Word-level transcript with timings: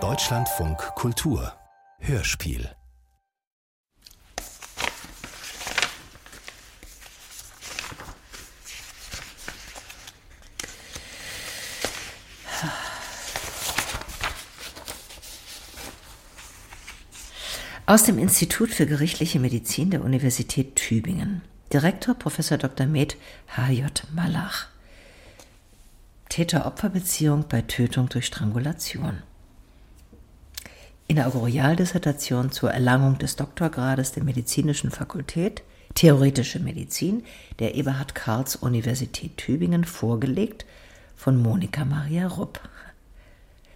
Deutschlandfunk 0.00 0.78
Kultur 0.96 1.52
Hörspiel 2.00 2.68
Aus 17.86 18.02
dem 18.02 18.18
Institut 18.18 18.70
für 18.70 18.86
gerichtliche 18.86 19.38
Medizin 19.38 19.90
der 19.90 20.02
Universität 20.02 20.74
Tübingen. 20.74 21.42
Direktor 21.72 22.16
Prof. 22.16 22.38
Dr. 22.38 22.86
Med 22.88 23.16
H.J. 23.56 24.02
Malach. 24.12 24.73
Täter-Opfer-Beziehung 26.34 27.44
bei 27.48 27.62
Tötung 27.62 28.08
durch 28.08 28.26
Strangulation. 28.26 29.22
Inauguraldissertation 31.06 32.50
zur 32.50 32.72
Erlangung 32.72 33.18
des 33.18 33.36
Doktorgrades 33.36 34.10
der 34.10 34.24
Medizinischen 34.24 34.90
Fakultät 34.90 35.62
Theoretische 35.94 36.58
Medizin 36.58 37.22
der 37.60 37.76
Eberhard 37.76 38.16
Karls 38.16 38.56
Universität 38.56 39.36
Tübingen 39.36 39.84
vorgelegt 39.84 40.66
von 41.14 41.40
Monika 41.40 41.84
Maria 41.84 42.26
Rupp. 42.26 42.58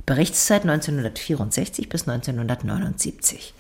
Berichtszeit 0.05 0.63
1964 0.63 1.89
bis 1.89 2.09
1979. 2.09 3.55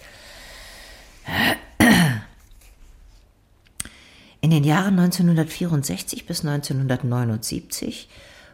In 4.40 4.50
den 4.50 4.64
Jahren 4.64 4.98
1964 4.98 6.26
bis 6.26 6.44
1979 6.44 8.08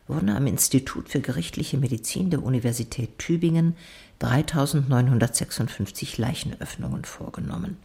wurden 0.06 0.30
am 0.30 0.46
Institut 0.46 1.08
für 1.08 1.20
gerichtliche 1.20 1.78
Medizin 1.78 2.30
der 2.30 2.42
Universität 2.42 3.18
Tübingen 3.18 3.76
3956 4.18 6.18
Leichenöffnungen 6.18 7.04
vorgenommen. 7.04 7.78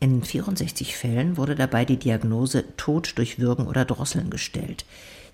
In 0.00 0.24
64 0.24 0.96
Fällen 0.96 1.36
wurde 1.36 1.54
dabei 1.54 1.84
die 1.84 1.96
Diagnose 1.96 2.64
Tod 2.76 3.12
durch 3.16 3.38
Würgen 3.38 3.68
oder 3.68 3.84
Drosseln 3.84 4.30
gestellt. 4.30 4.84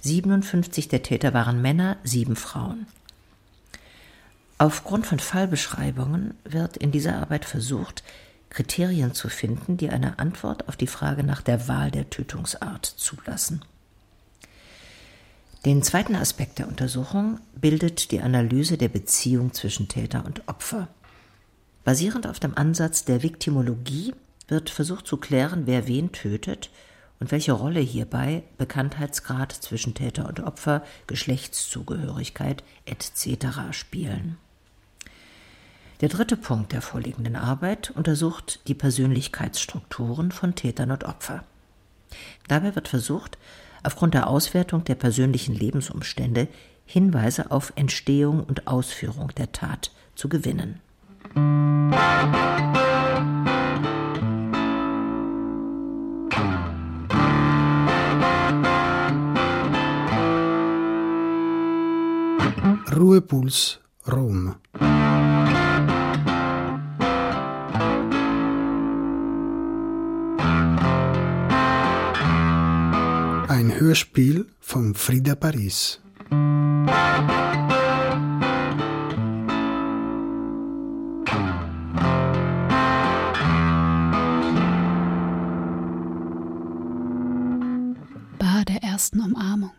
57 0.00 0.88
der 0.88 1.02
Täter 1.02 1.32
waren 1.32 1.62
Männer, 1.62 1.96
sieben 2.04 2.36
Frauen. 2.36 2.86
Aufgrund 4.58 5.06
von 5.06 5.20
Fallbeschreibungen 5.20 6.34
wird 6.44 6.76
in 6.76 6.90
dieser 6.90 7.16
Arbeit 7.16 7.44
versucht, 7.44 8.02
Kriterien 8.50 9.14
zu 9.14 9.28
finden, 9.28 9.76
die 9.76 9.88
eine 9.88 10.18
Antwort 10.18 10.68
auf 10.68 10.76
die 10.76 10.86
Frage 10.86 11.22
nach 11.22 11.42
der 11.42 11.68
Wahl 11.68 11.90
der 11.90 12.10
Tötungsart 12.10 12.84
zulassen. 12.84 13.62
Den 15.68 15.82
zweiten 15.82 16.16
Aspekt 16.16 16.60
der 16.60 16.66
Untersuchung 16.66 17.40
bildet 17.54 18.10
die 18.10 18.22
Analyse 18.22 18.78
der 18.78 18.88
Beziehung 18.88 19.52
zwischen 19.52 19.86
Täter 19.86 20.24
und 20.24 20.48
Opfer. 20.48 20.88
Basierend 21.84 22.26
auf 22.26 22.40
dem 22.40 22.56
Ansatz 22.56 23.04
der 23.04 23.22
Viktimologie 23.22 24.14
wird 24.46 24.70
versucht 24.70 25.06
zu 25.06 25.18
klären, 25.18 25.66
wer 25.66 25.86
wen 25.86 26.10
tötet 26.10 26.70
und 27.20 27.32
welche 27.32 27.52
Rolle 27.52 27.80
hierbei 27.80 28.44
Bekanntheitsgrad 28.56 29.52
zwischen 29.52 29.92
Täter 29.92 30.26
und 30.26 30.40
Opfer, 30.40 30.82
Geschlechtszugehörigkeit 31.06 32.64
etc. 32.86 33.58
spielen. 33.72 34.38
Der 36.00 36.08
dritte 36.08 36.38
Punkt 36.38 36.72
der 36.72 36.80
vorliegenden 36.80 37.36
Arbeit 37.36 37.90
untersucht 37.90 38.66
die 38.68 38.74
Persönlichkeitsstrukturen 38.74 40.32
von 40.32 40.54
Tätern 40.54 40.92
und 40.92 41.04
Opfer. 41.04 41.44
Dabei 42.48 42.74
wird 42.74 42.88
versucht, 42.88 43.36
aufgrund 43.88 44.12
der 44.12 44.28
Auswertung 44.28 44.84
der 44.84 44.96
persönlichen 44.96 45.54
Lebensumstände 45.54 46.48
Hinweise 46.84 47.50
auf 47.50 47.72
Entstehung 47.74 48.44
und 48.44 48.66
Ausführung 48.66 49.28
der 49.38 49.50
Tat 49.52 49.92
zu 50.14 50.28
gewinnen. 50.28 50.80
Ruhepuls 62.94 63.80
Rom. 64.06 64.56
Ein 73.58 73.74
Hörspiel 73.74 74.46
von 74.60 74.94
Frida 74.94 75.34
Paris. 75.34 76.00
Bar 88.38 88.64
der 88.68 88.80
ersten 88.84 89.20
Umarmung. 89.22 89.72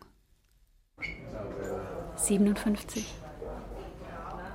57. 2.18 3.06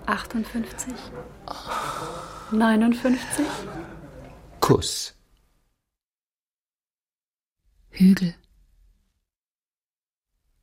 58. 0.04 0.92
59. 2.52 3.46
Kuss. 4.60 5.14
Hügel. 7.88 8.34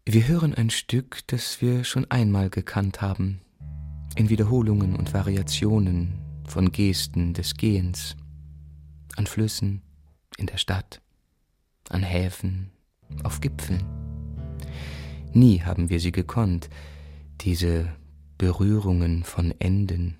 Wir 0.05 0.27
hören 0.27 0.55
ein 0.55 0.71
Stück, 0.71 1.19
das 1.27 1.61
wir 1.61 1.83
schon 1.83 2.09
einmal 2.09 2.49
gekannt 2.49 3.03
haben, 3.03 3.39
in 4.15 4.29
Wiederholungen 4.29 4.95
und 4.95 5.13
Variationen 5.13 6.19
von 6.47 6.71
Gesten 6.71 7.35
des 7.35 7.53
Gehens, 7.53 8.17
an 9.15 9.27
Flüssen, 9.27 9.83
in 10.37 10.47
der 10.47 10.57
Stadt, 10.57 11.03
an 11.89 12.01
Häfen, 12.01 12.71
auf 13.23 13.41
Gipfeln. 13.41 13.83
Nie 15.33 15.61
haben 15.61 15.91
wir 15.91 15.99
sie 15.99 16.11
gekonnt, 16.11 16.71
diese 17.41 17.87
Berührungen 18.39 19.23
von 19.23 19.53
Enden. 19.59 20.17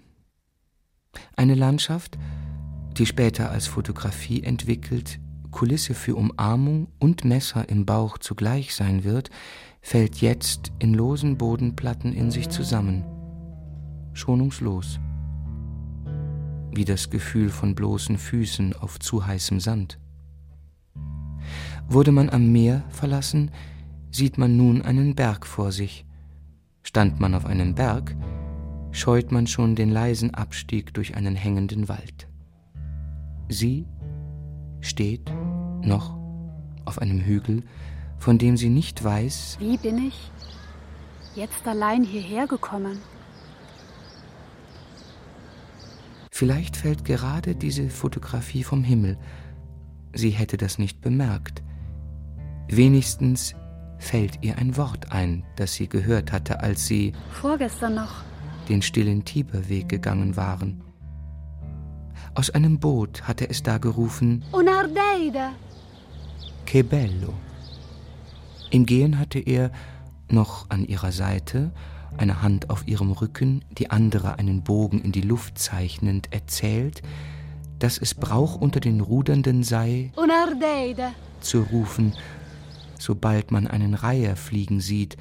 Eine 1.36 1.56
Landschaft, 1.56 2.20
die 2.98 3.08
später 3.08 3.50
als 3.50 3.66
Fotografie 3.66 4.44
entwickelt, 4.44 5.20
Kulisse 5.50 5.96
für 5.96 6.16
Umarmung 6.16 6.88
und 7.00 7.26
Messer 7.26 7.68
im 7.68 7.86
Bauch 7.86 8.20
zugleich 8.20 8.76
sein 8.76 9.04
wird, 9.04 9.32
fällt 9.82 10.22
jetzt 10.22 10.72
in 10.80 10.94
losen 10.94 11.38
Bodenplatten 11.38 12.14
in 12.14 12.32
sich 12.32 12.50
zusammen, 12.50 13.04
schonungslos, 14.14 15.00
wie 16.74 16.86
das 16.86 17.10
Gefühl 17.10 17.50
von 17.50 17.76
bloßen 17.76 18.18
Füßen 18.18 18.74
auf 18.74 19.00
zu 19.00 19.26
heißem 19.26 19.60
Sand. 19.60 20.00
Wurde 21.90 22.12
man 22.12 22.30
am 22.30 22.52
Meer 22.52 22.84
verlassen, 22.90 23.52
sieht 24.12 24.38
man 24.38 24.56
nun 24.56 24.82
einen 24.82 25.16
Berg 25.16 25.46
vor 25.46 25.72
sich. 25.72 26.06
Stand 26.84 27.20
man 27.20 27.36
auf 27.36 27.46
einem 27.46 27.76
Berg, 27.76 28.16
scheut 28.92 29.32
man 29.32 29.48
schon 29.48 29.76
den 29.76 29.90
leisen 29.90 30.34
Abstieg 30.34 30.94
durch 30.94 31.16
einen 31.16 31.36
hängenden 31.36 31.90
Wald. 31.90 32.28
Sie 33.50 33.86
steht 34.80 35.32
noch 35.82 36.18
auf 36.86 37.00
einem 37.00 37.20
Hügel, 37.22 37.64
von 38.22 38.38
dem 38.38 38.56
sie 38.56 38.70
nicht 38.70 39.04
weiß. 39.04 39.58
Wie 39.60 39.78
bin 39.78 40.08
ich 40.08 40.32
jetzt 41.36 41.68
allein 41.68 42.04
hierher 42.04 42.46
gekommen? 42.46 43.00
Vielleicht 46.32 46.78
fällt 46.78 47.04
gerade 47.04 47.56
diese 47.56 47.90
Fotografie 47.90 48.64
vom 48.64 48.84
Himmel. 48.84 49.18
Sie 50.14 50.30
hätte 50.30 50.58
das 50.58 50.78
nicht 50.78 51.02
bemerkt. 51.02 51.64
Wenigstens 52.68 53.56
fällt 53.98 54.44
ihr 54.44 54.58
ein 54.60 54.78
Wort 54.78 55.12
ein, 55.12 55.44
das 55.56 55.74
sie 55.74 55.90
gehört 55.90 56.32
hatte, 56.32 56.62
als 56.62 56.86
sie 56.86 57.14
vorgestern 57.32 57.96
noch 57.96 58.24
den 58.70 58.84
stillen 58.84 59.26
Tiberweg 59.26 59.90
gegangen 59.90 60.38
waren. 60.38 60.84
Aus 62.36 62.52
einem 62.52 62.80
Boot 62.80 63.28
hatte 63.28 63.50
es 63.50 63.64
da 63.64 63.80
gerufen 63.80 64.44
Unardeida. 64.52 65.54
Che 66.66 66.84
bello. 66.84 67.34
Im 68.72 68.86
Gehen 68.86 69.20
hatte 69.20 69.40
er, 69.40 69.72
noch 70.30 70.70
an 70.70 70.86
ihrer 70.86 71.12
Seite, 71.12 71.72
eine 72.18 72.42
Hand 72.42 72.70
auf 72.70 72.88
ihrem 72.88 73.12
Rücken, 73.12 73.66
die 73.78 73.92
andere 73.92 74.40
einen 74.40 74.64
Bogen 74.64 75.02
in 75.02 75.12
die 75.12 75.22
Luft 75.22 75.60
zeichnend, 75.60 76.32
erzählt, 76.32 77.02
dass 77.80 77.98
es 77.98 78.16
Brauch 78.16 78.56
unter 78.56 78.80
den 78.80 79.02
Rudernden 79.02 79.64
sei, 79.64 80.12
zu 81.42 81.62
rufen, 81.64 82.14
sobald 82.98 83.52
man 83.52 83.68
einen 83.68 83.94
Reiher 83.94 84.38
fliegen 84.38 84.80
sieht, 84.80 85.18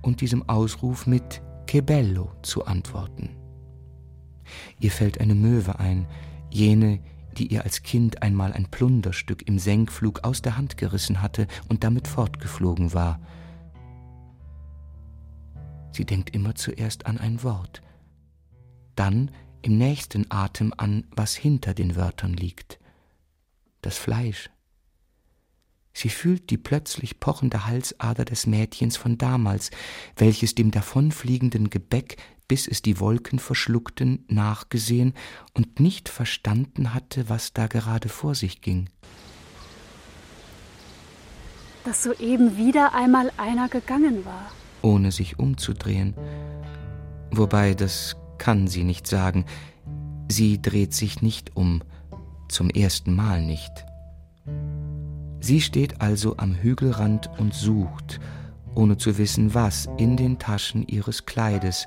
und 0.00 0.20
diesem 0.20 0.48
Ausruf 0.48 1.06
mit 1.06 1.42
Che 1.66 1.80
bello 1.80 2.30
zu 2.42 2.66
antworten. 2.66 3.30
Ihr 4.78 4.90
fällt 4.90 5.20
eine 5.20 5.34
Möwe 5.34 5.78
ein, 5.78 6.06
jene, 6.50 7.00
die 7.32 7.48
ihr 7.48 7.64
als 7.64 7.82
Kind 7.82 8.22
einmal 8.22 8.52
ein 8.52 8.70
Plunderstück 8.70 9.46
im 9.46 9.58
Senkflug 9.58 10.24
aus 10.24 10.42
der 10.42 10.56
Hand 10.56 10.76
gerissen 10.76 11.22
hatte 11.22 11.46
und 11.68 11.84
damit 11.84 12.08
fortgeflogen 12.08 12.92
war. 12.92 13.20
Sie 15.92 16.04
denkt 16.04 16.34
immer 16.34 16.54
zuerst 16.54 17.06
an 17.06 17.18
ein 17.18 17.42
Wort, 17.42 17.82
dann 18.94 19.30
im 19.62 19.78
nächsten 19.78 20.30
Atem 20.30 20.72
an, 20.76 21.04
was 21.14 21.34
hinter 21.34 21.74
den 21.74 21.96
Wörtern 21.96 22.34
liegt. 22.34 22.78
Das 23.80 23.96
Fleisch. 23.98 24.50
Sie 25.92 26.08
fühlt 26.08 26.50
die 26.50 26.56
plötzlich 26.56 27.20
pochende 27.20 27.66
Halsader 27.66 28.24
des 28.24 28.46
Mädchens 28.46 28.96
von 28.96 29.18
damals, 29.18 29.70
welches 30.16 30.54
dem 30.54 30.70
davonfliegenden 30.70 31.68
Gebäck, 31.68 32.16
bis 32.52 32.68
es 32.68 32.82
die 32.82 33.00
Wolken 33.00 33.38
verschluckten, 33.38 34.26
nachgesehen 34.28 35.14
und 35.54 35.80
nicht 35.80 36.10
verstanden 36.10 36.92
hatte, 36.92 37.30
was 37.30 37.54
da 37.54 37.66
gerade 37.66 38.10
vor 38.10 38.34
sich 38.34 38.60
ging. 38.60 38.90
Dass 41.86 42.02
soeben 42.02 42.58
wieder 42.58 42.94
einmal 42.94 43.32
einer 43.38 43.70
gegangen 43.70 44.26
war 44.26 44.52
ohne 44.82 45.12
sich 45.12 45.38
umzudrehen. 45.38 46.12
Wobei, 47.30 47.72
das 47.72 48.16
kann 48.36 48.68
sie 48.68 48.84
nicht 48.84 49.06
sagen. 49.06 49.46
Sie 50.28 50.60
dreht 50.60 50.92
sich 50.92 51.22
nicht 51.22 51.56
um, 51.56 51.82
zum 52.50 52.68
ersten 52.68 53.16
Mal 53.16 53.40
nicht. 53.40 53.72
Sie 55.40 55.62
steht 55.62 56.02
also 56.02 56.36
am 56.36 56.54
Hügelrand 56.54 57.30
und 57.38 57.54
sucht, 57.54 58.20
ohne 58.74 58.98
zu 58.98 59.16
wissen 59.16 59.54
was, 59.54 59.88
in 59.96 60.18
den 60.18 60.38
Taschen 60.38 60.86
ihres 60.86 61.24
Kleides, 61.24 61.86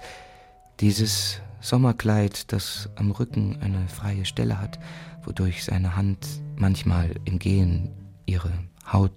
dieses 0.80 1.42
Sommerkleid, 1.62 2.52
das 2.52 2.90
am 2.96 3.12
Rücken 3.12 3.58
eine 3.62 3.88
freie 3.88 4.26
Stelle 4.26 4.60
hat, 4.60 4.80
wodurch 5.24 5.64
seine 5.64 5.96
Hand 5.96 6.28
manchmal 6.56 7.16
im 7.26 7.40
Gehen 7.40 7.92
ihre 8.26 8.52
Haut 8.92 9.12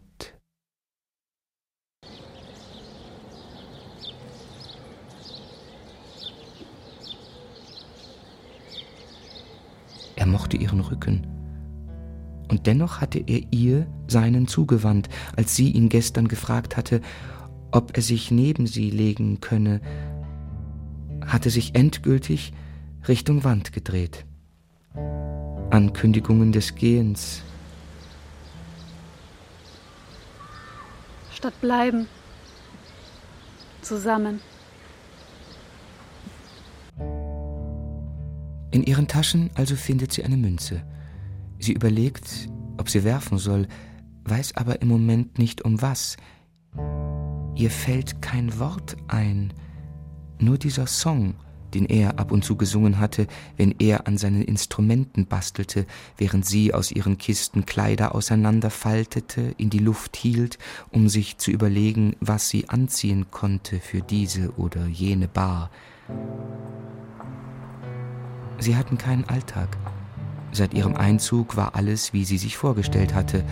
Er 10.18 10.26
mochte 10.26 10.56
ihren 10.56 10.80
Rücken. 10.80 11.28
Und 12.48 12.66
dennoch 12.66 13.00
hatte 13.00 13.22
er 13.24 13.40
ihr 13.52 13.86
seinen 14.08 14.48
zugewandt, 14.48 15.08
als 15.36 15.54
sie 15.54 15.70
ihn 15.70 15.88
gestern 15.88 16.26
gefragt 16.26 16.76
hatte, 16.76 17.02
ob 17.70 17.96
er 17.96 18.02
sich 18.02 18.32
neben 18.32 18.66
sie 18.66 18.90
legen 18.90 19.40
könne, 19.40 19.80
hatte 21.28 21.50
sich 21.50 21.74
endgültig 21.74 22.52
Richtung 23.06 23.44
Wand 23.44 23.72
gedreht. 23.72 24.24
Ankündigungen 25.70 26.52
des 26.52 26.74
Gehens. 26.74 27.42
Statt 31.32 31.60
bleiben. 31.60 32.08
Zusammen. 33.82 34.40
In 38.70 38.82
ihren 38.82 39.08
Taschen 39.08 39.50
also 39.54 39.76
findet 39.76 40.12
sie 40.12 40.24
eine 40.24 40.36
Münze. 40.36 40.82
Sie 41.58 41.72
überlegt, 41.72 42.48
ob 42.76 42.90
sie 42.90 43.04
werfen 43.04 43.38
soll, 43.38 43.66
weiß 44.24 44.56
aber 44.56 44.82
im 44.82 44.88
Moment 44.88 45.38
nicht 45.38 45.62
um 45.62 45.80
was. 45.80 46.16
Ihr 47.54 47.70
fällt 47.70 48.20
kein 48.20 48.58
Wort 48.58 48.96
ein, 49.08 49.52
nur 50.40 50.58
dieser 50.58 50.86
Song, 50.86 51.34
den 51.74 51.86
er 51.86 52.18
ab 52.18 52.32
und 52.32 52.44
zu 52.44 52.56
gesungen 52.56 52.98
hatte, 52.98 53.26
wenn 53.56 53.74
er 53.78 54.06
an 54.06 54.16
seinen 54.16 54.42
Instrumenten 54.42 55.26
bastelte, 55.26 55.86
während 56.16 56.46
sie 56.46 56.72
aus 56.72 56.90
ihren 56.90 57.18
Kisten 57.18 57.66
Kleider 57.66 58.14
auseinanderfaltete, 58.14 59.54
in 59.58 59.70
die 59.70 59.78
Luft 59.78 60.16
hielt, 60.16 60.58
um 60.90 61.08
sich 61.08 61.38
zu 61.38 61.50
überlegen, 61.50 62.16
was 62.20 62.48
sie 62.48 62.68
anziehen 62.68 63.30
konnte 63.30 63.80
für 63.80 64.00
diese 64.00 64.52
oder 64.56 64.86
jene 64.86 65.28
Bar. 65.28 65.70
Sie 68.58 68.76
hatten 68.76 68.98
keinen 68.98 69.24
Alltag. 69.24 69.76
Seit 70.50 70.72
ihrem 70.72 70.96
Einzug 70.96 71.56
war 71.56 71.76
alles, 71.76 72.12
wie 72.12 72.24
sie 72.24 72.38
sich 72.38 72.56
vorgestellt 72.56 73.14
hatte, 73.14 73.44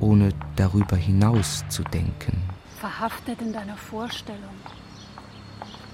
ohne 0.00 0.30
darüber 0.56 0.96
hinaus 0.96 1.64
zu 1.68 1.82
denken. 1.84 2.42
Verhaftet 2.78 3.40
in 3.40 3.52
deiner 3.52 3.76
Vorstellung. 3.76 4.42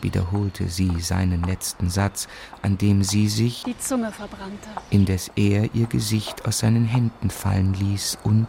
Wiederholte 0.04 0.68
sie 0.68 1.00
seinen 1.00 1.42
letzten 1.42 1.90
Satz, 1.90 2.28
an 2.62 2.78
dem 2.78 3.02
sie 3.02 3.26
sich 3.26 3.64
die 3.64 3.76
Zunge 3.76 4.12
verbrannte, 4.12 4.68
indes 4.90 5.32
er 5.34 5.74
ihr 5.74 5.86
Gesicht 5.86 6.46
aus 6.46 6.60
seinen 6.60 6.84
Händen 6.84 7.30
fallen 7.30 7.74
ließ 7.74 8.18
und 8.22 8.46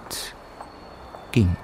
ging. 1.31 1.56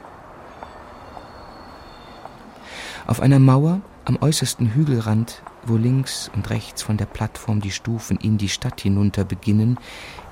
Auf 3.06 3.20
einer 3.20 3.40
Mauer 3.40 3.82
am 4.06 4.18
äußersten 4.20 4.74
Hügelrand 4.74 5.44
wo 5.66 5.78
links 5.78 6.32
und 6.36 6.50
rechts 6.50 6.82
von 6.82 6.98
der 6.98 7.06
Plattform 7.06 7.62
die 7.62 7.72
Stufen 7.72 8.18
in 8.18 8.38
die 8.38 8.50
Stadt 8.50 8.82
hinunter 8.82 9.24
beginnen, 9.24 9.78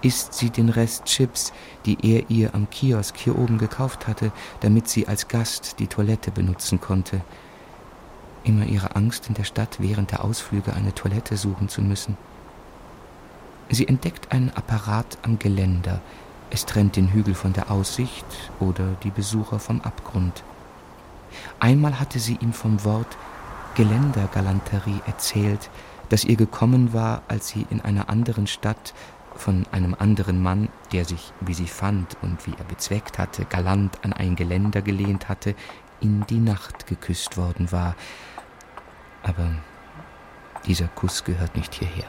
isst 0.02 0.34
sie 0.34 0.50
den 0.50 0.70
Rest 0.70 1.06
Chips, 1.06 1.54
die 1.86 1.98
er 2.02 2.30
ihr 2.30 2.56
am 2.56 2.70
Kiosk 2.70 3.18
hier 3.18 3.38
oben 3.38 3.58
gekauft 3.58 4.08
hatte, 4.08 4.32
damit 4.62 4.88
sie 4.88 5.08
als 5.08 5.28
Gast 5.28 5.80
die 5.80 5.88
Toilette 5.88 6.32
benutzen 6.32 6.80
konnte. 6.80 7.22
Immer 8.44 8.66
ihre 8.66 8.96
Angst, 8.96 9.28
in 9.28 9.36
der 9.36 9.44
Stadt 9.44 9.78
während 9.80 10.12
der 10.12 10.24
Ausflüge 10.24 10.74
eine 10.74 10.96
Toilette 10.96 11.38
suchen 11.38 11.70
zu 11.70 11.82
müssen. 11.82 12.18
Sie 13.70 13.88
entdeckt 13.88 14.32
einen 14.32 14.50
Apparat 14.50 15.18
am 15.22 15.38
Geländer. 15.38 16.02
Es 16.50 16.66
trennt 16.66 16.96
den 16.96 17.14
Hügel 17.14 17.36
von 17.36 17.54
der 17.54 17.70
Aussicht 17.70 18.26
oder 18.60 18.96
die 19.04 19.12
Besucher 19.12 19.60
vom 19.60 19.82
Abgrund. 19.82 20.44
Einmal 21.60 22.00
hatte 22.00 22.20
sie 22.20 22.38
ihm 22.42 22.54
vom 22.54 22.84
Wort 22.84 23.18
Geländergalanterie 23.76 25.02
erzählt, 25.06 25.70
das 26.10 26.26
ihr 26.26 26.36
gekommen 26.36 26.92
war, 26.92 27.22
als 27.28 27.50
sie 27.50 27.68
in 27.70 27.82
einer 27.82 28.10
anderen 28.10 28.48
Stadt 28.48 28.96
von 29.36 29.66
einem 29.72 29.96
anderen 29.98 30.42
Mann, 30.42 30.70
der 30.92 31.06
sich, 31.06 31.32
wie 31.40 31.54
sie 31.54 31.68
fand 31.68 32.18
und 32.22 32.46
wie 32.48 32.54
er 32.58 32.66
bezweckt 32.66 33.20
hatte, 33.20 33.46
galant 33.46 34.04
an 34.04 34.12
ein 34.14 34.36
Geländer 34.36 34.82
gelehnt 34.82 35.30
hatte, 35.30 35.56
in 36.02 36.26
die 36.28 36.40
Nacht 36.40 36.88
geküsst 36.88 37.38
worden 37.38 37.72
war. 37.72 37.96
Aber 39.24 39.50
dieser 40.66 40.88
Kuss 40.88 41.24
gehört 41.24 41.56
nicht 41.56 41.74
hierher. 41.74 42.06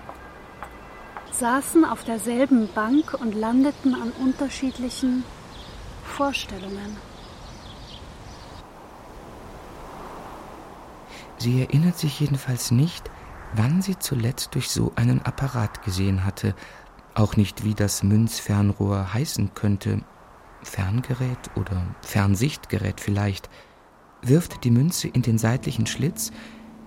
Saßen 1.32 1.84
auf 1.84 2.04
derselben 2.04 2.68
Bank 2.74 3.14
und 3.14 3.34
landeten 3.34 3.94
an 3.94 4.12
unterschiedlichen 4.20 5.24
Vorstellungen. 6.04 6.96
Sie 11.38 11.62
erinnert 11.62 11.96
sich 11.96 12.20
jedenfalls 12.20 12.70
nicht, 12.70 13.10
wann 13.54 13.80
sie 13.80 13.98
zuletzt 13.98 14.54
durch 14.54 14.68
so 14.68 14.92
einen 14.96 15.22
Apparat 15.22 15.82
gesehen 15.82 16.24
hatte, 16.24 16.54
auch 17.14 17.36
nicht, 17.36 17.64
wie 17.64 17.74
das 17.74 18.02
Münzfernrohr 18.02 19.14
heißen 19.14 19.54
könnte, 19.54 20.02
Ferngerät 20.62 21.38
oder 21.56 21.82
Fernsichtgerät 22.02 23.00
vielleicht, 23.00 23.48
wirft 24.22 24.64
die 24.64 24.70
Münze 24.70 25.08
in 25.08 25.22
den 25.22 25.38
seitlichen 25.38 25.86
Schlitz, 25.86 26.30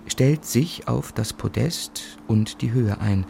stellt 0.06 0.44
sich 0.44 0.88
auf 0.88 1.12
das 1.12 1.32
Podest 1.32 2.18
und 2.26 2.60
die 2.62 2.72
Höhe 2.72 3.00
ein. 3.00 3.26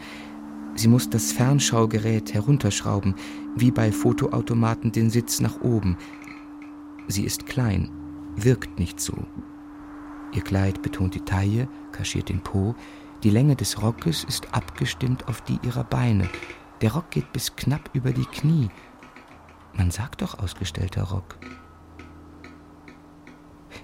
Sie 0.75 0.87
muss 0.87 1.09
das 1.09 1.31
Fernschaugerät 1.31 2.33
herunterschrauben, 2.33 3.15
wie 3.55 3.71
bei 3.71 3.91
Fotoautomaten 3.91 4.91
den 4.91 5.09
Sitz 5.09 5.39
nach 5.39 5.61
oben. 5.61 5.97
Sie 7.07 7.23
ist 7.23 7.45
klein, 7.45 7.89
wirkt 8.35 8.77
nicht 8.79 8.99
so, 8.99 9.15
Ihr 10.35 10.41
Kleid 10.41 10.81
betont 10.81 11.15
die 11.15 11.21
Taille, 11.21 11.69
kaschiert 11.93 12.27
den 12.27 12.41
Po. 12.41 12.75
Die 13.23 13.29
Länge 13.29 13.55
des 13.55 13.81
Rockes 13.81 14.25
ist 14.25 14.53
abgestimmt 14.53 15.29
auf 15.29 15.39
die 15.41 15.57
ihrer 15.63 15.85
Beine. 15.85 16.29
Der 16.81 16.93
Rock 16.93 17.09
geht 17.11 17.31
bis 17.31 17.55
knapp 17.55 17.89
über 17.93 18.11
die 18.11 18.25
Knie. 18.25 18.69
Man 19.73 19.91
sagt 19.91 20.21
doch 20.21 20.37
ausgestellter 20.37 21.03
Rock. 21.03 21.37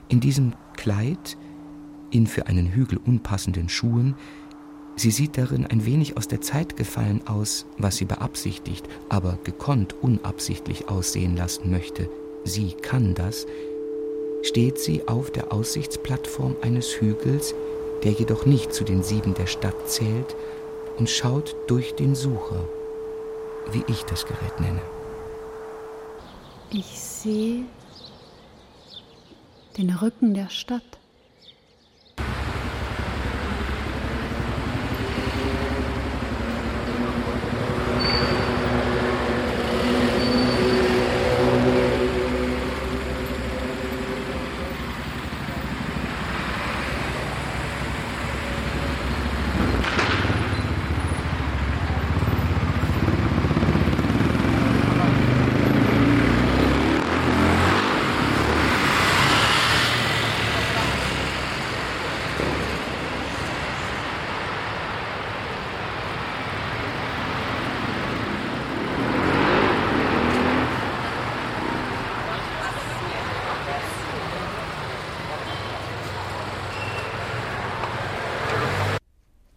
In 0.09 0.19
diesem 0.19 0.53
Kleid, 0.75 1.37
in 2.11 2.27
für 2.27 2.47
einen 2.47 2.67
Hügel 2.67 2.99
unpassenden 3.03 3.69
Schuhen, 3.69 4.15
sie 4.95 5.11
sieht 5.11 5.37
darin 5.37 5.65
ein 5.65 5.85
wenig 5.85 6.17
aus 6.17 6.27
der 6.27 6.41
Zeit 6.41 6.77
gefallen 6.77 7.21
aus, 7.27 7.65
was 7.77 7.97
sie 7.97 8.05
beabsichtigt, 8.05 8.87
aber 9.09 9.39
gekonnt 9.43 9.95
unabsichtlich 10.01 10.89
aussehen 10.89 11.35
lassen 11.35 11.71
möchte. 11.71 12.09
Sie 12.43 12.73
kann 12.73 13.15
das, 13.15 13.47
steht 14.43 14.79
sie 14.79 15.07
auf 15.07 15.31
der 15.31 15.51
Aussichtsplattform 15.51 16.55
eines 16.61 16.99
Hügels, 16.99 17.53
der 18.03 18.11
jedoch 18.11 18.45
nicht 18.45 18.73
zu 18.73 18.83
den 18.83 19.03
sieben 19.03 19.33
der 19.33 19.47
Stadt 19.47 19.89
zählt, 19.89 20.35
und 20.97 21.09
schaut 21.09 21.55
durch 21.67 21.95
den 21.95 22.15
Sucher, 22.15 22.67
wie 23.71 23.83
ich 23.87 24.03
das 24.03 24.25
Gerät 24.25 24.59
nenne. 24.59 24.81
Ich 26.69 26.85
sehe 26.85 27.63
den 29.77 29.89
Rücken 29.89 30.33
der 30.33 30.49
Stadt. 30.49 31.00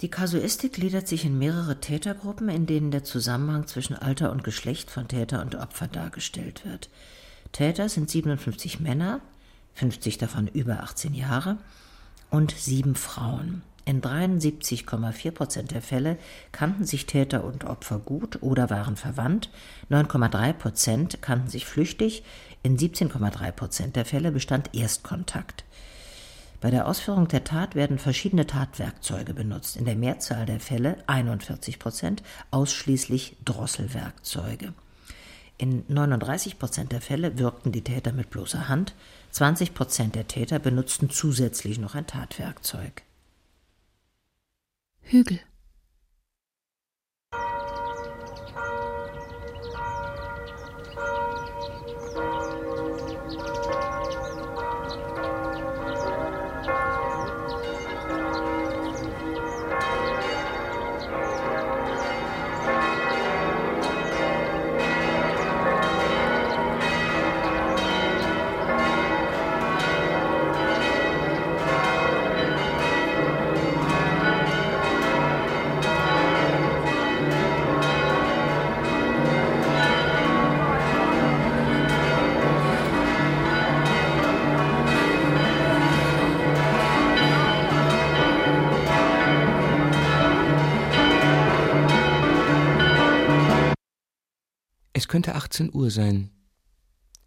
Die 0.05 0.11
Kasuistik 0.11 0.75
gliedert 0.75 1.09
sich 1.09 1.25
in 1.25 1.39
mehrere 1.39 1.81
Tätergruppen, 1.81 2.51
in 2.51 2.67
denen 2.67 2.91
der 2.91 3.05
Zusammenhang 3.05 3.67
zwischen 3.67 3.97
Alter 3.97 4.33
und 4.33 4.45
Geschlecht 4.45 4.91
von 4.91 5.09
Täter 5.09 5.41
und 5.41 5.55
Opfer 5.55 5.89
dargestellt 5.89 6.67
wird. 6.67 6.91
Täter 7.53 7.89
sind 7.89 8.11
57 8.11 8.81
Männer, 8.81 9.23
50 9.73 10.19
davon 10.19 10.47
über 10.47 10.83
18 10.83 11.15
Jahre, 11.15 11.57
und 12.29 12.51
sieben 12.51 12.97
Frauen. 12.97 13.63
In 13.87 14.03
73,4 14.03 15.31
Prozent 15.31 15.71
der 15.71 15.81
Fälle 15.81 16.19
kannten 16.53 16.85
sich 16.85 17.07
Täter 17.07 17.43
und 17.43 17.65
Opfer 17.65 17.99
gut 17.99 18.43
oder 18.43 18.69
waren 18.69 18.97
verwandt, 18.97 19.49
9,3 19.91 20.53
Prozent 20.53 21.23
kannten 21.23 21.49
sich 21.49 21.65
flüchtig, 21.65 22.25
in 22.63 22.77
17,3 22.77 23.53
Prozent 23.53 23.97
der 23.97 24.05
Fälle 24.05 24.33
bestand 24.33 24.75
Erstkontakt. 24.75 25.65
Bei 26.65 26.71
der 26.71 26.89
Ausführung 26.89 27.29
der 27.29 27.45
Tat 27.45 27.75
werden 27.75 27.99
verschiedene 27.99 28.47
Tatwerkzeuge 28.47 29.35
benutzt, 29.35 29.77
in 29.77 29.85
der 29.85 29.97
Mehrzahl 29.97 30.47
der 30.47 30.61
Fälle 30.61 30.97
41 31.07 31.79
Prozent 31.79 32.23
ausschließlich 32.53 33.37
Drosselwerkzeuge. 33.45 34.73
In 35.59 35.85
39 35.89 36.59
Prozent 36.59 36.91
der 36.93 37.03
Fälle 37.03 37.39
wirkten 37.39 37.71
die 37.71 37.85
Täter 37.85 38.13
mit 38.15 38.31
bloßer 38.31 38.67
Hand, 38.67 38.95
20 39.33 39.75
Prozent 39.75 40.15
der 40.15 40.27
Täter 40.27 40.59
benutzten 40.59 41.11
zusätzlich 41.11 41.79
noch 41.79 41.95
ein 41.95 42.07
Tatwerkzeug. 42.07 43.03
Hügel. 45.03 45.41
Könnte 95.15 95.37
18 95.37 95.73
Uhr 95.73 95.93
sein. 95.93 96.31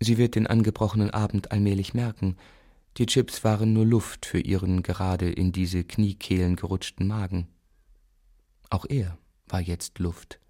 Sie 0.01 0.17
wird 0.17 0.36
den 0.36 0.46
angebrochenen 0.46 1.10
Abend 1.10 1.53
allmählich 1.53 1.94
merken. 1.94 2.36
Die 2.98 3.06
Chips 3.06 3.46
waren 3.46 3.72
nur 3.72 3.86
Luft 3.86 4.25
für 4.25 4.41
ihren 4.41 4.84
gerade 4.84 5.32
in 5.32 5.53
diese 5.53 5.86
Kniekehlen 5.86 6.58
gerutschten 6.58 7.08
Magen. 7.08 7.48
Auch 8.70 8.84
er 8.89 9.17
war 9.48 9.62
jetzt 9.62 10.00
Luft. 10.00 10.41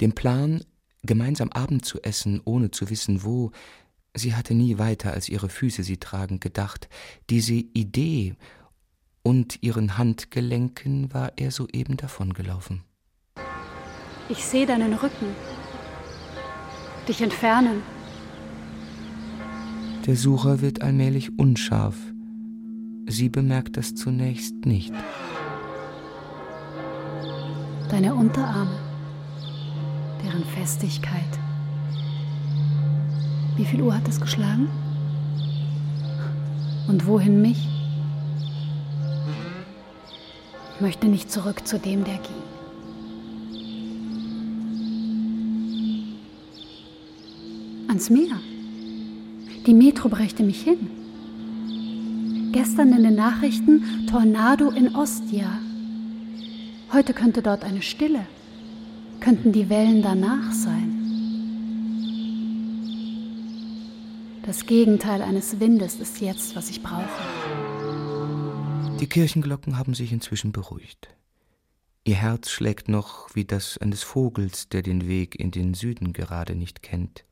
Dem 0.00 0.12
Plan, 0.12 0.62
gemeinsam 1.02 1.50
Abend 1.50 1.84
zu 1.84 2.00
essen, 2.02 2.40
ohne 2.44 2.70
zu 2.70 2.90
wissen 2.90 3.24
wo, 3.24 3.50
sie 4.14 4.36
hatte 4.36 4.54
nie 4.54 4.78
weiter 4.78 5.14
als 5.14 5.28
ihre 5.28 5.48
Füße 5.48 5.82
sie 5.82 5.96
tragen 5.96 6.38
gedacht, 6.38 6.88
diese 7.28 7.54
Idee 7.54 8.36
und 9.24 9.64
ihren 9.64 9.98
Handgelenken 9.98 11.12
war 11.12 11.32
er 11.34 11.50
soeben 11.50 11.96
davongelaufen. 11.96 12.84
Ich 14.28 14.44
sehe 14.44 14.66
deinen 14.66 14.94
Rücken. 14.94 15.34
Dich 17.08 17.22
entfernen. 17.22 17.82
Der 20.06 20.16
Sucher 20.16 20.60
wird 20.60 20.82
allmählich 20.82 21.38
unscharf. 21.38 21.96
Sie 23.06 23.28
bemerkt 23.28 23.76
das 23.76 23.94
zunächst 23.94 24.66
nicht. 24.66 24.92
Deine 27.90 28.14
Unterarme. 28.14 28.78
Deren 30.24 30.44
Festigkeit. 30.44 31.22
Wie 33.56 33.64
viel 33.64 33.82
Uhr 33.82 33.94
hat 33.94 34.08
es 34.08 34.20
geschlagen? 34.20 34.68
Und 36.88 37.06
wohin 37.06 37.40
mich? 37.40 37.68
Ich 40.74 40.80
möchte 40.80 41.06
nicht 41.06 41.30
zurück 41.30 41.66
zu 41.66 41.78
dem, 41.78 42.04
der 42.04 42.18
ging. 42.18 42.45
Ans 47.96 48.10
Meer. 48.10 48.38
Die 49.66 49.72
Metro 49.72 50.10
brächte 50.10 50.42
mich 50.42 50.60
hin. 50.60 50.90
Gestern 52.52 52.92
in 52.92 53.04
den 53.04 53.14
Nachrichten 53.14 54.06
Tornado 54.06 54.68
in 54.68 54.94
Ostia. 54.94 55.58
Heute 56.92 57.14
könnte 57.14 57.40
dort 57.40 57.64
eine 57.64 57.80
Stille. 57.80 58.26
Könnten 59.20 59.52
die 59.52 59.70
Wellen 59.70 60.02
danach 60.02 60.52
sein. 60.52 60.92
Das 64.44 64.66
Gegenteil 64.66 65.22
eines 65.22 65.58
Windes 65.58 65.94
ist 65.94 66.20
jetzt, 66.20 66.54
was 66.54 66.68
ich 66.68 66.82
brauche. 66.82 67.08
Die 69.00 69.06
Kirchenglocken 69.06 69.78
haben 69.78 69.94
sich 69.94 70.12
inzwischen 70.12 70.52
beruhigt. 70.52 71.08
Ihr 72.04 72.16
Herz 72.16 72.50
schlägt 72.50 72.90
noch 72.90 73.34
wie 73.34 73.46
das 73.46 73.78
eines 73.78 74.02
Vogels, 74.02 74.68
der 74.68 74.82
den 74.82 75.08
Weg 75.08 75.34
in 75.40 75.50
den 75.50 75.72
Süden 75.72 76.12
gerade 76.12 76.54
nicht 76.54 76.82
kennt. 76.82 77.24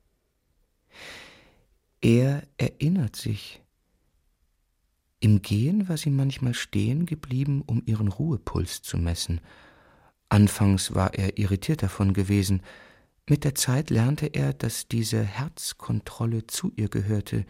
Er 2.00 2.42
erinnert 2.58 3.16
sich. 3.16 3.62
Im 5.20 5.40
Gehen 5.40 5.88
war 5.88 5.96
sie 5.96 6.10
manchmal 6.10 6.52
stehen 6.52 7.06
geblieben, 7.06 7.62
um 7.66 7.82
ihren 7.86 8.08
Ruhepuls 8.08 8.82
zu 8.82 8.98
messen. 8.98 9.40
Anfangs 10.28 10.94
war 10.94 11.14
er 11.14 11.38
irritiert 11.38 11.82
davon 11.82 12.12
gewesen. 12.12 12.60
Mit 13.26 13.44
der 13.44 13.54
Zeit 13.54 13.88
lernte 13.88 14.26
er, 14.26 14.52
dass 14.52 14.86
diese 14.86 15.22
Herzkontrolle 15.22 16.46
zu 16.46 16.72
ihr 16.76 16.88
gehörte, 16.88 17.46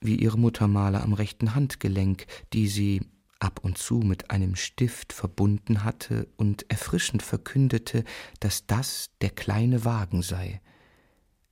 wie 0.00 0.16
ihre 0.16 0.38
Muttermale 0.38 1.00
am 1.02 1.12
rechten 1.12 1.54
Handgelenk, 1.54 2.26
die 2.52 2.68
sie 2.68 3.00
ab 3.40 3.60
und 3.62 3.78
zu 3.78 3.96
mit 3.96 4.30
einem 4.30 4.54
Stift 4.54 5.12
verbunden 5.12 5.82
hatte 5.82 6.28
und 6.36 6.70
erfrischend 6.70 7.22
verkündete, 7.22 8.04
dass 8.38 8.66
das 8.66 9.10
der 9.20 9.30
kleine 9.30 9.84
Wagen 9.84 10.22
sei. 10.22 10.60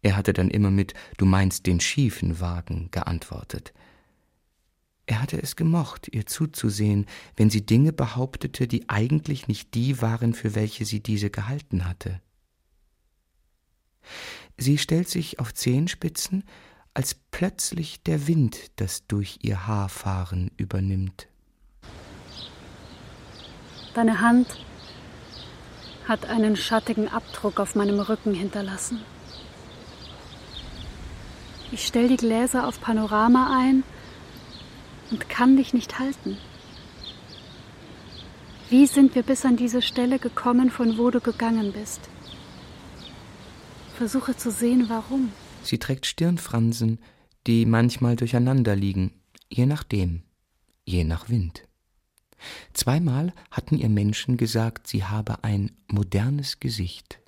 Er 0.02 0.17
hatte 0.17 0.33
dann 0.33 0.50
immer 0.50 0.71
mit 0.71 0.95
Du 1.17 1.26
meinst 1.26 1.67
den 1.67 1.81
schiefen 1.81 2.40
Wagen 2.40 2.88
geantwortet. 2.90 3.73
Er 5.07 5.23
hatte 5.23 5.40
es 5.40 5.57
gemocht, 5.57 6.09
ihr 6.12 6.26
zuzusehen, 6.26 7.07
wenn 7.35 7.49
sie 7.49 7.64
Dinge 7.64 7.93
behauptete, 7.95 8.69
die 8.69 8.88
eigentlich 8.90 9.49
nicht 9.49 9.75
die 9.75 10.02
waren, 10.02 10.35
für 10.35 10.55
welche 10.55 10.85
sie 10.85 11.00
diese 11.00 11.31
gehalten 11.31 11.87
hatte. 11.87 12.21
Sie 14.59 14.76
stellt 14.76 15.09
sich 15.09 15.40
auf 15.40 15.55
Zehenspitzen, 15.55 16.45
als 16.93 17.14
plötzlich 17.14 18.02
der 18.02 18.26
Wind 18.26 18.73
das 18.76 19.07
durch 19.07 19.38
ihr 19.43 19.67
Haarfahren 19.67 20.50
übernimmt. 20.57 21.28
Deine 23.95 24.21
Hand 24.21 24.59
hat 26.07 26.26
einen 26.26 26.57
schattigen 26.57 27.09
Abdruck 27.09 27.61
auf 27.61 27.75
meinem 27.75 28.00
Rücken 28.00 28.35
hinterlassen. 28.35 29.00
Ich 31.71 31.87
stell 31.87 32.09
die 32.09 32.17
Gläser 32.17 32.67
auf 32.67 32.81
Panorama 32.81 33.59
ein 33.61 33.85
und 35.11 35.29
kann 35.29 35.57
dich 35.57 35.75
nicht 35.75 35.99
halten. 35.99 36.39
Wie 38.71 38.87
sind 38.87 39.15
wir 39.15 39.23
bis 39.23 39.45
an 39.45 39.57
diese 39.57 39.83
Stelle 39.83 40.19
gekommen, 40.19 40.71
von 40.71 40.99
wo 40.99 41.11
du 41.11 41.21
gegangen 41.21 41.73
bist? 41.73 42.01
Versuche 43.97 44.37
zu 44.37 44.51
sehen, 44.51 44.89
warum. 44.89 45.33
Sie 45.63 45.79
trägt 45.79 46.07
Stirnfransen, 46.07 46.99
die 47.47 47.67
manchmal 47.67 48.17
durcheinander 48.17 48.77
liegen, 48.77 49.13
je 49.49 49.67
nachdem, 49.67 50.23
je 50.85 51.05
nach 51.05 51.29
Wind. 51.29 51.65
Zweimal 52.73 53.33
hatten 53.51 53.77
ihr 53.79 53.89
Menschen 53.89 54.37
gesagt, 54.37 54.87
sie 54.87 55.05
habe 55.05 55.43
ein 55.45 55.73
modernes 55.89 56.61
Gesicht. 56.61 57.21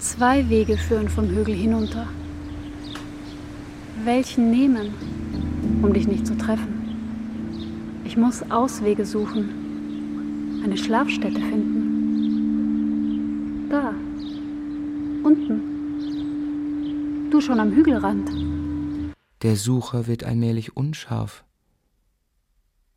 Zwei 0.00 0.48
Wege 0.48 0.78
führen 0.78 1.10
vom 1.10 1.28
Hügel 1.28 1.54
hinunter. 1.54 2.08
Welchen 4.02 4.50
nehmen, 4.50 4.94
um 5.82 5.92
dich 5.92 6.08
nicht 6.08 6.26
zu 6.26 6.38
treffen? 6.38 8.00
Ich 8.06 8.16
muss 8.16 8.50
Auswege 8.50 9.04
suchen, 9.04 10.62
eine 10.64 10.78
Schlafstätte 10.78 11.38
finden. 11.38 12.88
Da, 13.68 13.90
unten. 15.22 15.60
Du 17.30 17.42
schon 17.42 17.60
am 17.60 17.72
Hügelrand. 17.72 18.30
Der 19.42 19.54
Sucher 19.54 20.06
wird 20.06 20.24
allmählich 20.24 20.78
unscharf. 20.78 21.44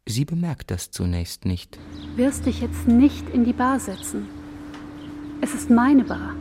Sie 0.08 0.24
bemerkt 0.24 0.72
das 0.72 0.90
zunächst 0.90 1.44
nicht. 1.44 1.78
Wirst 2.16 2.46
dich 2.46 2.62
jetzt 2.62 2.88
nicht 2.88 3.30
in 3.30 3.44
die 3.44 3.52
Bar 3.52 3.82
setzen. 3.82 4.43
Es 5.44 5.54
ist 5.54 5.70
meine 5.70 6.06
Bar. 6.06 6.38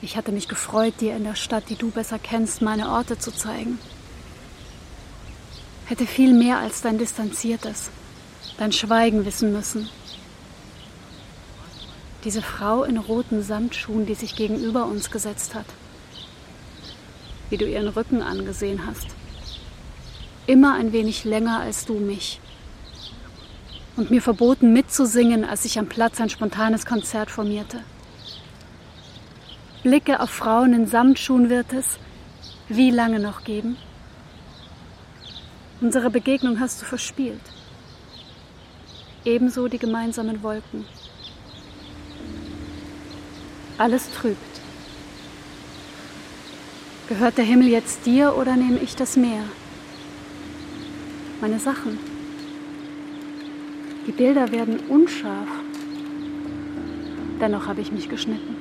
Ich 0.00 0.16
hatte 0.16 0.30
mich 0.30 0.46
gefreut, 0.46 0.94
dir 1.00 1.16
in 1.16 1.24
der 1.24 1.34
Stadt, 1.34 1.64
die 1.68 1.74
du 1.74 1.90
besser 1.90 2.20
kennst, 2.20 2.62
meine 2.62 2.88
Orte 2.88 3.18
zu 3.18 3.32
zeigen. 3.32 3.80
Hätte 5.86 6.06
viel 6.06 6.32
mehr 6.32 6.58
als 6.58 6.80
dein 6.80 6.96
distanziertes, 6.96 7.90
dein 8.56 8.70
Schweigen 8.70 9.26
wissen 9.26 9.52
müssen. 9.52 9.88
Diese 12.22 12.40
Frau 12.40 12.84
in 12.84 12.98
roten 12.98 13.42
Samtschuhen, 13.42 14.06
die 14.06 14.14
sich 14.14 14.36
gegenüber 14.36 14.86
uns 14.86 15.10
gesetzt 15.10 15.56
hat. 15.56 15.66
Wie 17.50 17.56
du 17.56 17.68
ihren 17.68 17.88
Rücken 17.88 18.22
angesehen 18.22 18.86
hast. 18.86 19.08
Immer 20.46 20.74
ein 20.74 20.92
wenig 20.92 21.24
länger 21.24 21.58
als 21.58 21.84
du 21.84 21.94
mich. 21.94 22.40
Und 23.98 24.12
mir 24.12 24.22
verboten 24.22 24.72
mitzusingen, 24.72 25.44
als 25.44 25.64
sich 25.64 25.76
am 25.76 25.88
Platz 25.88 26.20
ein 26.20 26.30
spontanes 26.30 26.86
Konzert 26.86 27.32
formierte. 27.32 27.80
Blicke 29.82 30.20
auf 30.20 30.30
Frauen 30.30 30.72
in 30.72 30.86
Samtschuhen 30.86 31.50
wird 31.50 31.72
es 31.72 31.98
wie 32.68 32.92
lange 32.92 33.18
noch 33.18 33.42
geben? 33.42 33.76
Unsere 35.80 36.10
Begegnung 36.10 36.60
hast 36.60 36.80
du 36.80 36.84
verspielt. 36.84 37.40
Ebenso 39.24 39.66
die 39.66 39.78
gemeinsamen 39.78 40.44
Wolken. 40.44 40.84
Alles 43.78 44.12
trübt. 44.12 44.60
Gehört 47.08 47.36
der 47.36 47.44
Himmel 47.44 47.66
jetzt 47.66 48.06
dir 48.06 48.36
oder 48.36 48.54
nehme 48.54 48.78
ich 48.78 48.94
das 48.94 49.16
Meer? 49.16 49.42
Meine 51.40 51.58
Sachen. 51.58 52.07
Die 54.08 54.12
Bilder 54.12 54.50
werden 54.52 54.80
unscharf. 54.88 55.50
Dennoch 57.42 57.66
habe 57.66 57.82
ich 57.82 57.92
mich 57.92 58.08
geschnitten. 58.08 58.56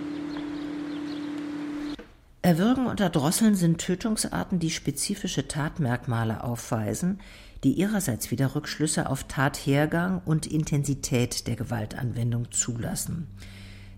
Erwürgen 2.42 2.86
und 2.86 3.00
Erdrosseln 3.00 3.56
sind 3.56 3.78
Tötungsarten, 3.78 4.60
die 4.60 4.70
spezifische 4.70 5.48
Tatmerkmale 5.48 6.44
aufweisen, 6.44 7.22
die 7.64 7.72
ihrerseits 7.72 8.30
wieder 8.30 8.56
Rückschlüsse 8.56 9.10
auf 9.10 9.24
Tathergang 9.24 10.22
und 10.26 10.48
Intensität 10.48 11.48
der 11.48 11.56
Gewaltanwendung 11.56 12.52
zulassen. 12.52 13.30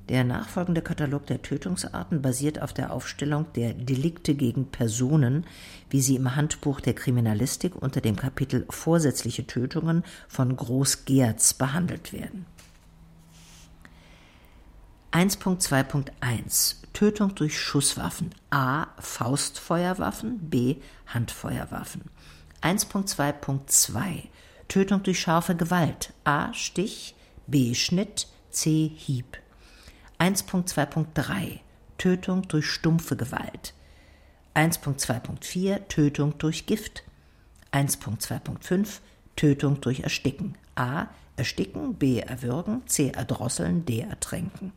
Der 0.09 0.23
nachfolgende 0.23 0.81
Katalog 0.81 1.27
der 1.27 1.43
Tötungsarten 1.43 2.23
basiert 2.23 2.59
auf 2.63 2.73
der 2.73 2.91
Aufstellung 2.91 3.45
der 3.53 3.73
Delikte 3.75 4.33
gegen 4.33 4.71
Personen, 4.71 5.45
wie 5.91 6.01
sie 6.01 6.15
im 6.15 6.35
Handbuch 6.35 6.81
der 6.81 6.95
Kriminalistik 6.95 7.75
unter 7.75 8.01
dem 8.01 8.15
Kapitel 8.15 8.65
Vorsätzliche 8.71 9.45
Tötungen 9.45 10.03
von 10.27 10.55
Groß-Gerz 10.55 11.53
behandelt 11.53 12.11
werden. 12.11 12.47
1.2.1 15.11 16.75
Tötung 16.93 17.35
durch 17.35 17.59
Schusswaffen 17.59 18.31
A. 18.49 18.87
Faustfeuerwaffen 18.99 20.39
B. 20.49 20.77
Handfeuerwaffen 21.05 22.01
1.2.2 22.63 24.23
Tötung 24.67 25.03
durch 25.03 25.19
scharfe 25.19 25.55
Gewalt 25.55 26.13
A. 26.23 26.51
Stich 26.53 27.15
B. 27.45 27.75
Schnitt 27.75 28.27
C. 28.49 28.91
Hieb 28.95 29.37
1.2.3 30.19 31.59
Tötung 31.97 32.47
durch 32.47 32.67
stumpfe 32.67 33.15
Gewalt 33.15 33.73
1.2.4 34.55 35.87
Tötung 35.87 36.37
durch 36.37 36.65
Gift 36.65 37.03
1.2.5 37.71 38.99
Tötung 39.35 39.79
durch 39.81 40.01
Ersticken 40.01 40.57
A. 40.75 41.07
Ersticken, 41.35 41.95
B. 41.95 42.19
Erwürgen, 42.19 42.85
C. 42.87 43.09
Erdrosseln, 43.09 43.85
D. 43.85 43.99
Ertränken. 44.01 44.73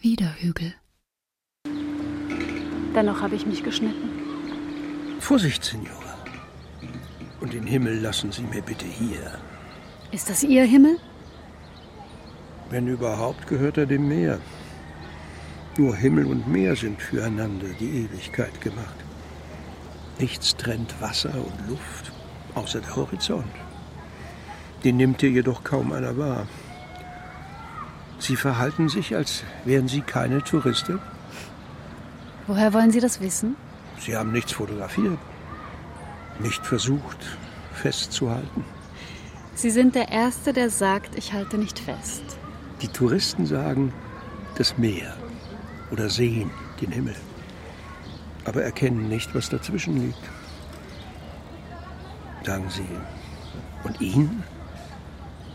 Wieder 0.00 0.34
Hügel. 0.38 0.74
Dennoch 2.94 3.20
habe 3.20 3.34
ich 3.34 3.44
mich 3.46 3.62
geschnitten. 3.62 4.10
Vorsicht, 5.20 5.64
Signora. 5.64 6.18
Und 7.40 7.52
den 7.52 7.66
Himmel 7.66 7.98
lassen 8.00 8.32
Sie 8.32 8.42
mir 8.42 8.62
bitte 8.62 8.86
hier. 8.86 9.38
Ist 10.12 10.30
das 10.30 10.42
Ihr 10.42 10.64
Himmel? 10.64 10.98
Wenn 12.74 12.88
überhaupt, 12.88 13.46
gehört 13.46 13.78
er 13.78 13.86
dem 13.86 14.08
Meer. 14.08 14.40
Nur 15.78 15.94
Himmel 15.94 16.26
und 16.26 16.48
Meer 16.48 16.74
sind 16.74 17.00
füreinander 17.00 17.68
die 17.78 18.00
Ewigkeit 18.00 18.60
gemacht. 18.60 18.96
Nichts 20.18 20.56
trennt 20.56 21.00
Wasser 21.00 21.32
und 21.36 21.68
Luft, 21.68 22.10
außer 22.56 22.80
der 22.80 22.96
Horizont. 22.96 23.54
Den 24.82 24.96
nimmt 24.96 25.20
hier 25.20 25.30
jedoch 25.30 25.62
kaum 25.62 25.92
einer 25.92 26.18
wahr. 26.18 26.48
Sie 28.18 28.34
verhalten 28.34 28.88
sich, 28.88 29.14
als 29.14 29.44
wären 29.64 29.86
Sie 29.86 30.00
keine 30.00 30.42
Touristin. 30.42 30.98
Woher 32.48 32.72
wollen 32.72 32.90
Sie 32.90 33.00
das 33.00 33.20
wissen? 33.20 33.54
Sie 34.00 34.16
haben 34.16 34.32
nichts 34.32 34.50
fotografiert, 34.50 35.18
nicht 36.40 36.66
versucht 36.66 37.24
festzuhalten. 37.72 38.64
Sie 39.54 39.70
sind 39.70 39.94
der 39.94 40.08
Erste, 40.08 40.52
der 40.52 40.70
sagt, 40.70 41.16
ich 41.16 41.32
halte 41.32 41.56
nicht 41.56 41.78
fest. 41.78 42.33
Die 42.84 42.92
Touristen 42.92 43.46
sagen 43.46 43.94
das 44.58 44.76
Meer 44.76 45.16
oder 45.90 46.10
sehen 46.10 46.50
den 46.82 46.92
Himmel, 46.92 47.16
aber 48.44 48.62
erkennen 48.62 49.08
nicht, 49.08 49.34
was 49.34 49.48
dazwischen 49.48 49.96
liegt. 49.96 50.18
Sagen 52.44 52.68
Sie, 52.68 52.86
und 53.84 53.98
ihn? 54.02 54.42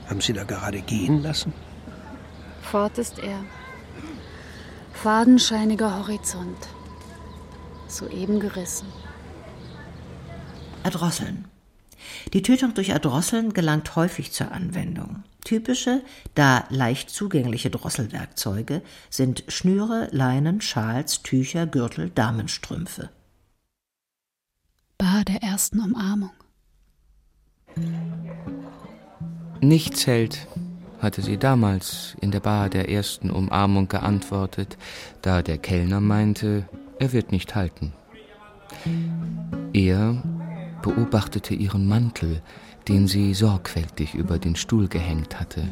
Haben 0.09 0.21
Sie 0.21 0.33
da 0.33 0.43
gerade 0.43 0.81
gehen 0.81 1.21
lassen? 1.21 1.53
Fort 2.63 2.97
ist 2.97 3.19
er. 3.19 3.45
Fadenscheiniger 4.93 5.99
Horizont. 5.99 6.67
Soeben 7.87 8.39
gerissen. 8.39 8.87
Erdrosseln. 10.83 11.48
Die 12.33 12.41
Tötung 12.41 12.73
durch 12.73 12.89
Erdrosseln 12.89 13.53
gelangt 13.53 13.95
häufig 13.95 14.31
zur 14.31 14.51
Anwendung. 14.51 15.23
Typische, 15.43 16.01
da 16.35 16.65
leicht 16.69 17.09
zugängliche 17.09 17.69
Drosselwerkzeuge 17.69 18.81
sind 19.09 19.43
Schnüre, 19.47 20.09
Leinen, 20.11 20.61
Schals, 20.61 21.23
Tücher, 21.23 21.65
Gürtel, 21.65 22.09
Damenstrümpfe. 22.09 23.09
Bar 24.97 25.23
der 25.23 25.41
ersten 25.41 25.79
Umarmung. 25.79 26.31
Nichts 29.61 30.07
hält, 30.07 30.47
hatte 30.99 31.21
sie 31.21 31.37
damals 31.37 32.15
in 32.21 32.31
der 32.31 32.41
Bar 32.41 32.69
der 32.69 32.89
ersten 32.89 33.29
Umarmung 33.29 33.87
geantwortet, 33.87 34.77
da 35.21 35.41
der 35.41 35.57
Kellner 35.57 36.01
meinte, 36.01 36.67
er 36.99 37.13
wird 37.13 37.31
nicht 37.31 37.55
halten. 37.55 37.93
Er 39.73 40.21
beobachtete 40.81 41.53
ihren 41.53 41.87
Mantel, 41.87 42.41
den 42.87 43.07
sie 43.07 43.33
sorgfältig 43.33 44.15
über 44.15 44.39
den 44.39 44.55
Stuhl 44.55 44.87
gehängt 44.87 45.39
hatte. 45.39 45.63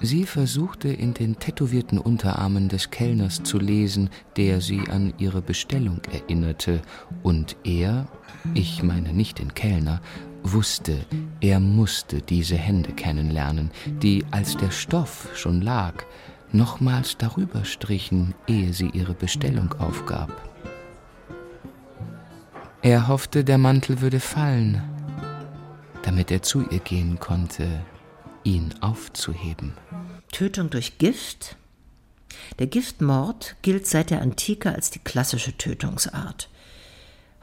Sie 0.00 0.26
versuchte 0.26 0.88
in 0.88 1.14
den 1.14 1.38
tätowierten 1.38 1.98
Unterarmen 1.98 2.68
des 2.68 2.90
Kellners 2.90 3.42
zu 3.42 3.58
lesen, 3.58 4.10
der 4.36 4.60
sie 4.60 4.82
an 4.90 5.14
ihre 5.18 5.40
Bestellung 5.40 6.00
erinnerte, 6.12 6.82
und 7.22 7.56
er, 7.64 8.06
ich 8.52 8.82
meine 8.82 9.14
nicht 9.14 9.38
den 9.38 9.54
Kellner, 9.54 10.02
wusste, 10.42 11.06
er 11.40 11.60
musste 11.60 12.20
diese 12.20 12.56
Hände 12.56 12.92
kennenlernen, 12.92 13.70
die, 14.02 14.24
als 14.30 14.56
der 14.56 14.70
Stoff 14.70 15.30
schon 15.34 15.62
lag, 15.62 16.04
nochmals 16.52 17.16
darüber 17.16 17.64
strichen, 17.64 18.34
ehe 18.46 18.72
sie 18.72 18.90
ihre 18.90 19.14
Bestellung 19.14 19.72
aufgab. 19.78 20.30
Er 22.82 23.08
hoffte, 23.08 23.44
der 23.44 23.58
Mantel 23.58 24.00
würde 24.00 24.20
fallen, 24.20 24.82
damit 26.02 26.30
er 26.30 26.42
zu 26.42 26.68
ihr 26.68 26.78
gehen 26.78 27.18
konnte, 27.18 27.84
ihn 28.44 28.74
aufzuheben. 28.80 29.74
Tötung 30.30 30.70
durch 30.70 30.98
Gift? 30.98 31.56
Der 32.58 32.66
Giftmord 32.66 33.56
gilt 33.62 33.86
seit 33.86 34.10
der 34.10 34.22
Antike 34.22 34.72
als 34.72 34.90
die 34.90 34.98
klassische 34.98 35.56
Tötungsart. 35.56 36.48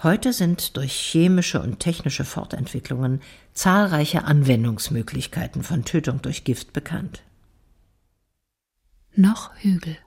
Heute 0.02 0.34
sind 0.34 0.76
durch 0.76 0.94
chemische 0.94 1.62
und 1.62 1.80
technische 1.80 2.26
Fortentwicklungen 2.26 3.22
zahlreiche 3.54 4.26
Anwendungsmöglichkeiten 4.26 5.64
von 5.64 5.86
Tötung 5.86 6.22
durch 6.22 6.44
Gift 6.44 6.74
bekannt. 6.74 7.24
Noch 9.16 9.52
Hügel. 9.56 9.98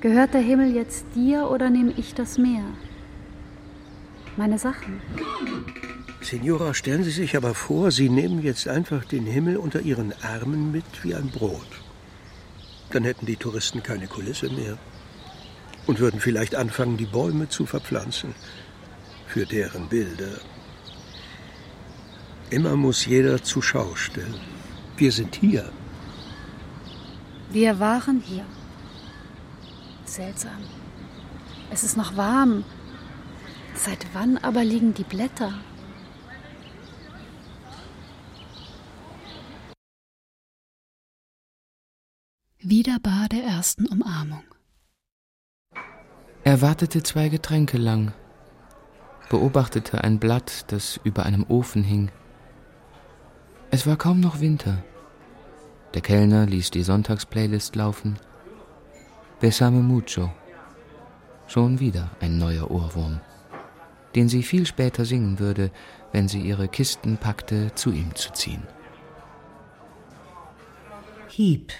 Gehört 0.00 0.32
der 0.32 0.40
Himmel 0.40 0.74
jetzt 0.74 1.04
dir 1.16 1.50
oder 1.50 1.70
nehme 1.70 1.92
ich 1.96 2.14
das 2.14 2.38
Meer? 2.38 2.64
Meine 4.36 4.56
Sachen. 4.56 5.00
Signora, 6.20 6.72
stellen 6.72 7.02
Sie 7.02 7.10
sich 7.10 7.36
aber 7.36 7.52
vor, 7.52 7.90
Sie 7.90 8.08
nehmen 8.08 8.40
jetzt 8.42 8.68
einfach 8.68 9.04
den 9.04 9.26
Himmel 9.26 9.56
unter 9.56 9.80
Ihren 9.80 10.12
Armen 10.22 10.70
mit 10.70 10.84
wie 11.02 11.16
ein 11.16 11.30
Brot. 11.30 11.66
Dann 12.90 13.02
hätten 13.02 13.26
die 13.26 13.36
Touristen 13.36 13.82
keine 13.82 14.06
Kulisse 14.06 14.50
mehr 14.50 14.78
und 15.88 15.98
würden 15.98 16.20
vielleicht 16.20 16.54
anfangen, 16.54 16.96
die 16.96 17.06
Bäume 17.06 17.48
zu 17.48 17.66
verpflanzen 17.66 18.34
für 19.26 19.46
deren 19.46 19.88
Bilder. 19.88 20.38
Immer 22.50 22.76
muss 22.76 23.04
jeder 23.04 23.42
zur 23.42 23.64
Schau 23.64 23.96
stellen. 23.96 24.40
Wir 24.96 25.10
sind 25.10 25.34
hier. 25.34 25.72
Wir 27.50 27.80
waren 27.80 28.20
hier. 28.24 28.44
Seltsam. 30.08 30.64
Es 31.70 31.84
ist 31.84 31.96
noch 31.96 32.16
warm. 32.16 32.64
Seit 33.74 34.06
wann 34.14 34.38
aber 34.38 34.64
liegen 34.64 34.94
die 34.94 35.04
Blätter? 35.04 35.52
Wieder 42.58 42.98
Bar 43.00 43.28
der 43.30 43.44
ersten 43.44 43.86
Umarmung. 43.86 44.42
Er 46.42 46.60
wartete 46.62 47.02
zwei 47.02 47.28
Getränke 47.28 47.76
lang, 47.76 48.12
beobachtete 49.28 50.02
ein 50.02 50.18
Blatt, 50.18 50.72
das 50.72 50.98
über 51.04 51.24
einem 51.24 51.44
Ofen 51.48 51.82
hing. 51.84 52.10
Es 53.70 53.86
war 53.86 53.96
kaum 53.96 54.20
noch 54.20 54.40
Winter. 54.40 54.82
Der 55.94 56.00
Kellner 56.00 56.46
ließ 56.46 56.70
die 56.70 56.82
Sonntagsplaylist 56.82 57.76
laufen. 57.76 58.18
Besame 59.40 59.80
mucho. 59.80 60.32
Schon 61.46 61.80
wieder 61.80 62.10
ein 62.20 62.38
neuer 62.38 62.70
Ohrwurm, 62.70 63.20
den 64.14 64.28
sie 64.28 64.42
viel 64.42 64.66
später 64.66 65.04
singen 65.04 65.38
würde, 65.38 65.70
wenn 66.12 66.28
sie 66.28 66.40
ihre 66.40 66.68
Kisten 66.68 67.16
packte, 67.16 67.74
zu 67.74 67.90
ihm 67.90 68.14
zu 68.14 68.32
ziehen. 68.32 68.62
Hieb 71.28 71.72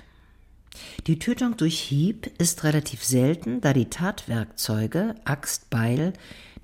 die 1.06 1.18
Tötung 1.18 1.56
durch 1.56 1.78
Hieb 1.80 2.30
ist 2.38 2.64
relativ 2.64 3.04
selten, 3.04 3.60
da 3.60 3.72
die 3.72 3.90
Tatwerkzeuge 3.90 5.14
Axt, 5.24 5.70
Beil 5.70 6.12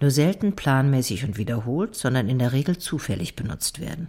nur 0.01 0.11
selten 0.11 0.57
planmäßig 0.57 1.25
und 1.25 1.37
wiederholt, 1.37 1.95
sondern 1.95 2.29
in 2.29 2.39
der 2.39 2.53
Regel 2.53 2.79
zufällig 2.79 3.37
benutzt 3.37 3.81
werden. 3.81 4.09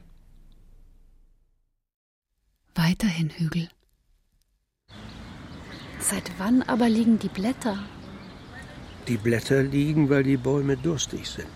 Weiterhin 2.73 3.29
Hügel. 3.29 3.69
Seit 6.07 6.31
wann 6.37 6.61
aber 6.61 6.87
liegen 6.87 7.17
die 7.17 7.29
Blätter? 7.29 7.79
Die 9.07 9.17
Blätter 9.17 9.63
liegen, 9.63 10.07
weil 10.11 10.21
die 10.21 10.37
Bäume 10.37 10.77
durstig 10.77 11.27
sind. 11.27 11.55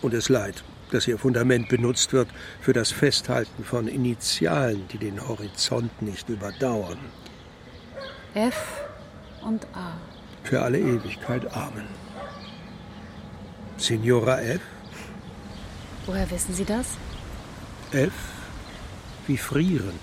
Und 0.00 0.14
es 0.14 0.28
leid, 0.28 0.62
dass 0.92 1.08
ihr 1.08 1.18
Fundament 1.18 1.68
benutzt 1.68 2.12
wird 2.12 2.28
für 2.60 2.72
das 2.72 2.92
Festhalten 2.92 3.64
von 3.64 3.88
Initialen, 3.88 4.86
die 4.92 4.98
den 4.98 5.26
Horizont 5.26 6.02
nicht 6.02 6.28
überdauern. 6.28 6.98
F 8.34 8.84
und 9.44 9.66
A. 9.74 9.94
Für 10.44 10.62
alle 10.62 10.78
Ewigkeit 10.78 11.52
Amen. 11.52 11.88
Signora 13.76 14.40
F. 14.40 14.60
Woher 16.06 16.30
wissen 16.30 16.54
Sie 16.54 16.64
das? 16.64 16.86
F 17.90 18.12
wie 19.26 19.36
frierend. 19.36 20.00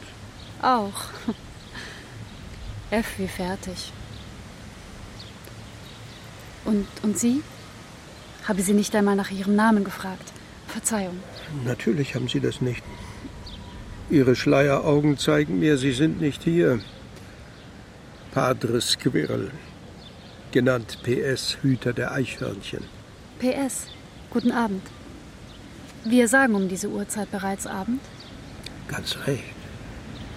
Auch. 0.61 1.05
F 2.91 3.19
wie 3.19 3.27
fertig. 3.27 3.91
Und, 6.65 6.87
und 7.03 7.17
Sie? 7.17 7.43
Habe 8.47 8.61
Sie 8.61 8.73
nicht 8.73 8.95
einmal 8.95 9.15
nach 9.15 9.31
Ihrem 9.31 9.55
Namen 9.55 9.83
gefragt? 9.83 10.33
Verzeihung. 10.67 11.19
Natürlich 11.65 12.15
haben 12.15 12.27
Sie 12.27 12.39
das 12.39 12.61
nicht. 12.61 12.83
Ihre 14.09 14.35
Schleieraugen 14.35 15.17
zeigen 15.17 15.59
mir, 15.59 15.77
Sie 15.77 15.91
sind 15.91 16.19
nicht 16.19 16.43
hier. 16.43 16.79
Padre 18.31 18.81
Squirrel, 18.81 19.51
genannt 20.51 20.99
PS 21.03 21.57
Hüter 21.61 21.93
der 21.93 22.11
Eichhörnchen. 22.11 22.83
PS, 23.39 23.87
guten 24.29 24.51
Abend. 24.51 24.83
Wir 26.05 26.27
sagen 26.27 26.55
um 26.55 26.67
diese 26.67 26.89
Uhrzeit 26.89 27.29
bereits 27.31 27.67
Abend? 27.67 28.01
Ganz 28.87 29.17
recht. 29.25 29.43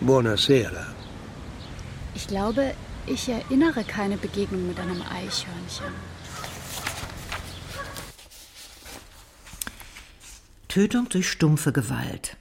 Buonasera. 0.01 0.87
Ich 2.15 2.27
glaube, 2.27 2.75
ich 3.07 3.29
erinnere 3.29 3.85
keine 3.85 4.17
Begegnung 4.17 4.69
mit 4.69 4.79
einem 4.79 5.03
Eichhörnchen. 5.03 5.95
Tötung 10.69 11.09
durch 11.09 11.29
stumpfe 11.29 11.73
Gewalt. 11.73 12.37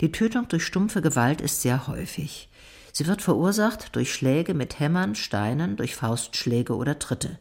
Die 0.00 0.12
Tötung 0.12 0.48
durch 0.48 0.64
stumpfe 0.64 1.00
Gewalt 1.00 1.40
ist 1.40 1.62
sehr 1.62 1.86
häufig. 1.86 2.48
Sie 2.92 3.06
wird 3.06 3.22
verursacht 3.22 3.94
durch 3.94 4.12
Schläge 4.12 4.54
mit 4.54 4.80
Hämmern, 4.80 5.14
Steinen, 5.14 5.76
durch 5.76 5.94
Faustschläge 5.94 6.74
oder 6.74 6.98
Tritte. 6.98 7.38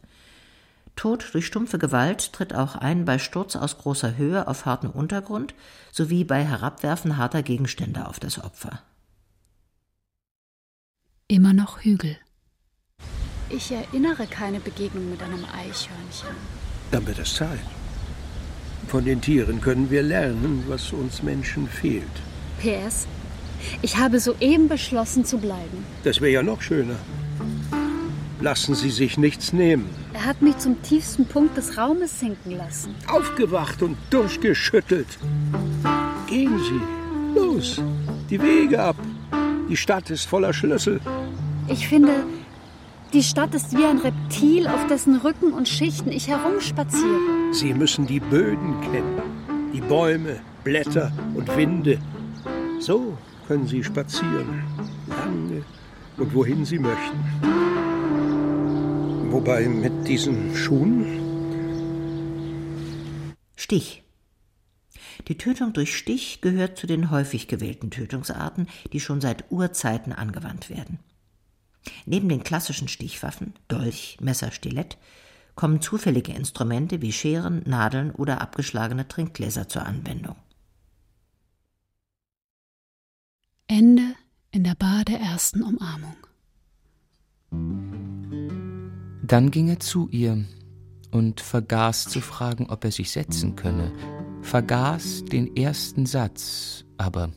Tod 0.95 1.29
durch 1.33 1.45
stumpfe 1.45 1.77
Gewalt 1.77 2.33
tritt 2.33 2.53
auch 2.53 2.75
ein 2.75 3.05
bei 3.05 3.19
Sturz 3.19 3.55
aus 3.55 3.77
großer 3.77 4.17
Höhe 4.17 4.47
auf 4.47 4.65
harten 4.65 4.87
Untergrund 4.87 5.53
sowie 5.91 6.23
bei 6.23 6.43
Herabwerfen 6.43 7.17
harter 7.17 7.43
Gegenstände 7.43 8.07
auf 8.07 8.19
das 8.19 8.43
Opfer. 8.43 8.81
Immer 11.29 11.51
noch 11.51 11.81
Hügel. 11.81 12.15
Ich 13.49 13.69
erinnere 13.69 14.27
keine 14.27 14.61
Begegnung 14.61 15.09
mit 15.11 15.21
einem 15.21 15.43
Eichhörnchen. 15.43 16.35
Dann 16.89 17.05
wird 17.05 17.19
es 17.19 17.35
Zeit. 17.35 17.59
Von 18.87 19.03
den 19.03 19.19
Tieren 19.19 19.59
können 19.59 19.91
wir 19.91 20.03
lernen, 20.03 20.63
was 20.69 20.93
uns 20.93 21.21
Menschen 21.23 21.67
fehlt. 21.67 22.03
PS, 22.61 23.07
ich 23.81 23.97
habe 23.97 24.21
soeben 24.21 24.69
beschlossen 24.69 25.25
zu 25.25 25.37
bleiben. 25.37 25.85
Das 26.05 26.21
wäre 26.21 26.31
ja 26.31 26.43
noch 26.43 26.61
schöner. 26.61 26.95
Lassen 28.39 28.73
Sie 28.73 28.89
sich 28.89 29.17
nichts 29.17 29.51
nehmen. 29.51 29.89
Er 30.13 30.23
hat 30.23 30.41
mich 30.41 30.57
zum 30.59 30.81
tiefsten 30.81 31.25
Punkt 31.25 31.57
des 31.57 31.77
Raumes 31.77 32.21
sinken 32.21 32.51
lassen. 32.55 32.95
Aufgewacht 33.07 33.81
und 33.81 33.97
durchgeschüttelt. 34.11 35.17
Gehen 36.27 36.57
Sie. 36.59 37.37
Los. 37.37 37.81
Die 38.29 38.41
Wege 38.41 38.81
ab. 38.81 38.95
Die 39.69 39.77
Stadt 39.77 40.09
ist 40.09 40.25
voller 40.25 40.53
Schlüssel. 40.53 41.01
Ich 41.67 41.87
finde, 41.87 42.23
die 43.13 43.23
Stadt 43.23 43.53
ist 43.53 43.77
wie 43.77 43.83
ein 43.83 43.97
Reptil, 43.97 44.67
auf 44.67 44.87
dessen 44.87 45.17
Rücken 45.17 45.51
und 45.51 45.67
Schichten 45.67 46.11
ich 46.11 46.29
herumspaziere. 46.29 47.51
Sie 47.51 47.73
müssen 47.73 48.07
die 48.07 48.19
Böden 48.19 48.79
kennen. 48.81 49.21
Die 49.73 49.81
Bäume, 49.81 50.39
Blätter 50.63 51.11
und 51.35 51.53
Winde. 51.57 51.99
So 52.79 53.17
können 53.47 53.67
Sie 53.67 53.83
spazieren, 53.83 54.63
lange 55.07 55.63
und 56.17 56.33
wohin 56.33 56.63
Sie 56.63 56.79
möchten. 56.79 57.19
Wobei 59.31 59.67
mit 59.67 60.07
diesen 60.07 60.55
Schuhen. 60.55 61.05
Stich. 63.55 64.06
Die 65.27 65.37
Tötung 65.37 65.73
durch 65.73 65.95
Stich 65.97 66.39
gehört 66.41 66.77
zu 66.77 66.87
den 66.87 67.11
häufig 67.11 67.47
gewählten 67.47 67.91
Tötungsarten, 67.91 68.67
die 68.93 68.99
schon 68.99 69.19
seit 69.19 69.51
Urzeiten 69.51 70.13
angewandt 70.13 70.69
werden. 70.69 70.99
Neben 72.05 72.29
den 72.29 72.43
klassischen 72.43 72.87
Stichwaffen 72.87 73.53
Dolch, 73.67 74.17
Messer, 74.21 74.51
Stilett 74.51 74.97
kommen 75.55 75.81
zufällige 75.81 76.33
Instrumente 76.33 77.01
wie 77.01 77.11
Scheren, 77.11 77.63
Nadeln 77.65 78.11
oder 78.11 78.41
abgeschlagene 78.41 79.07
Trinkgläser 79.07 79.67
zur 79.67 79.85
Anwendung. 79.85 80.35
Ende 83.67 84.13
in 84.51 84.63
der 84.63 84.75
Bar 84.75 85.03
der 85.03 85.19
ersten 85.19 85.61
Umarmung. 85.61 86.15
Dann 89.23 89.51
ging 89.51 89.67
er 89.67 89.79
zu 89.79 90.07
ihr 90.09 90.45
und 91.11 91.41
vergaß 91.41 92.05
zu 92.05 92.21
fragen, 92.21 92.69
ob 92.69 92.85
er 92.85 92.91
sich 92.91 93.11
setzen 93.11 93.55
könne, 93.55 93.91
vergaß 94.47 95.25
den 95.25 95.55
ersten 95.55 96.05
Satz, 96.05 96.85
aber 96.97 97.29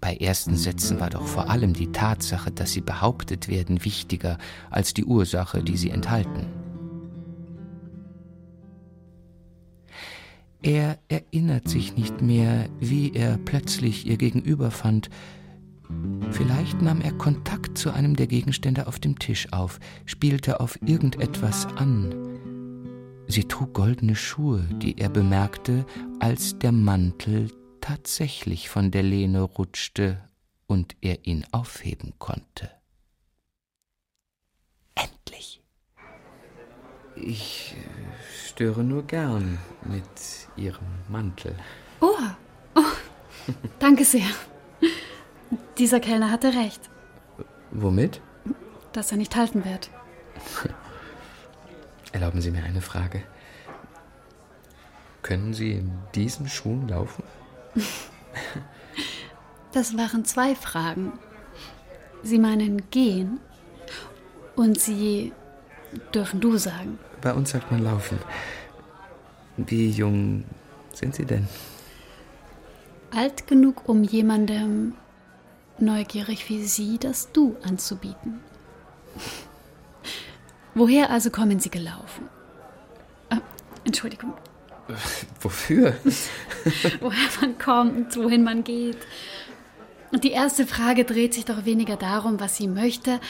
bei 0.00 0.16
ersten 0.16 0.56
Sätzen 0.56 1.00
war 1.00 1.08
doch 1.08 1.26
vor 1.26 1.48
allem 1.48 1.72
die 1.72 1.90
Tatsache, 1.90 2.50
dass 2.50 2.72
sie 2.72 2.82
behauptet 2.82 3.48
werden, 3.48 3.84
wichtiger 3.84 4.36
als 4.70 4.92
die 4.92 5.06
Ursache, 5.06 5.62
die 5.62 5.78
sie 5.78 5.88
enthalten. 5.88 6.46
Er 10.62 10.98
erinnert 11.08 11.68
sich 11.68 11.96
nicht 11.96 12.20
mehr, 12.20 12.68
wie 12.78 13.12
er 13.12 13.38
plötzlich 13.38 14.06
ihr 14.06 14.18
Gegenüber 14.18 14.70
fand, 14.70 15.10
Vielleicht 16.30 16.80
nahm 16.80 17.02
er 17.02 17.12
Kontakt 17.12 17.76
zu 17.76 17.92
einem 17.92 18.16
der 18.16 18.26
Gegenstände 18.26 18.86
auf 18.86 18.98
dem 18.98 19.18
Tisch 19.18 19.52
auf, 19.52 19.78
spielte 20.06 20.60
auf 20.60 20.78
irgendetwas 20.82 21.66
an. 21.76 22.33
Sie 23.26 23.44
trug 23.44 23.74
goldene 23.74 24.16
Schuhe, 24.16 24.60
die 24.70 24.98
er 24.98 25.08
bemerkte, 25.08 25.86
als 26.20 26.58
der 26.58 26.72
Mantel 26.72 27.50
tatsächlich 27.80 28.68
von 28.68 28.90
der 28.90 29.02
Lehne 29.02 29.42
rutschte 29.42 30.22
und 30.66 30.96
er 31.00 31.26
ihn 31.26 31.44
aufheben 31.52 32.14
konnte. 32.18 32.70
Endlich. 34.94 35.62
Ich 37.16 37.76
äh, 37.76 38.46
störe 38.46 38.84
nur 38.84 39.04
gern 39.06 39.58
mit 39.84 40.48
Ihrem 40.56 40.86
Mantel. 41.08 41.54
Oh, 42.00 42.14
oh 42.74 43.52
danke 43.78 44.04
sehr. 44.04 44.26
Dieser 45.78 46.00
Kellner 46.00 46.30
hatte 46.30 46.54
recht. 46.54 46.90
Womit? 47.70 48.20
dass 48.94 49.10
er 49.10 49.18
nicht 49.18 49.36
halten 49.36 49.64
wird. 49.64 49.90
Erlauben 52.14 52.40
Sie 52.40 52.52
mir 52.52 52.62
eine 52.62 52.80
Frage. 52.80 53.22
Können 55.22 55.52
Sie 55.52 55.72
in 55.72 55.90
diesen 56.14 56.48
Schuhen 56.48 56.88
laufen? 56.88 57.24
Das 59.72 59.96
waren 59.96 60.24
zwei 60.24 60.54
Fragen. 60.54 61.14
Sie 62.22 62.38
meinen 62.38 62.88
gehen 62.90 63.40
und 64.54 64.78
Sie 64.78 65.32
dürfen 66.14 66.40
du 66.40 66.56
sagen. 66.58 67.00
Bei 67.20 67.34
uns 67.34 67.50
sagt 67.50 67.72
man 67.72 67.82
laufen. 67.82 68.20
Wie 69.56 69.90
jung 69.90 70.44
sind 70.92 71.16
Sie 71.16 71.24
denn? 71.24 71.48
Alt 73.10 73.48
genug, 73.48 73.88
um 73.88 74.04
jemandem 74.04 74.94
neugierig 75.80 76.48
wie 76.48 76.62
Sie 76.62 76.98
das 76.98 77.32
Du 77.32 77.56
anzubieten. 77.64 78.38
Woher 80.74 81.10
also 81.10 81.30
kommen 81.30 81.60
Sie 81.60 81.70
gelaufen? 81.70 82.28
Ah, 83.30 83.38
Entschuldigung. 83.84 84.34
Wofür? 85.40 85.94
Woher 87.00 87.28
man 87.40 87.58
kommt, 87.58 88.16
wohin 88.16 88.44
man 88.44 88.64
geht. 88.64 88.98
Und 90.12 90.24
die 90.24 90.32
erste 90.32 90.66
Frage 90.66 91.04
dreht 91.04 91.34
sich 91.34 91.44
doch 91.44 91.64
weniger 91.64 91.96
darum, 91.96 92.38
was 92.38 92.56
sie 92.56 92.68
möchte, 92.68 93.20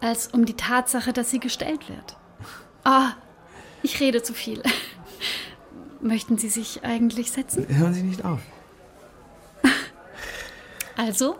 als 0.00 0.28
um 0.28 0.44
die 0.44 0.54
Tatsache, 0.54 1.12
dass 1.12 1.30
sie 1.30 1.40
gestellt 1.40 1.88
wird. 1.88 2.16
Ah, 2.84 3.12
ich 3.82 4.00
rede 4.00 4.22
zu 4.22 4.34
viel. 4.34 4.62
Möchten 6.00 6.38
Sie 6.38 6.48
sich 6.48 6.84
eigentlich 6.84 7.32
setzen? 7.32 7.66
Hören 7.68 7.92
Sie 7.92 8.02
nicht 8.02 8.24
auf. 8.24 8.38
Also, 10.96 11.36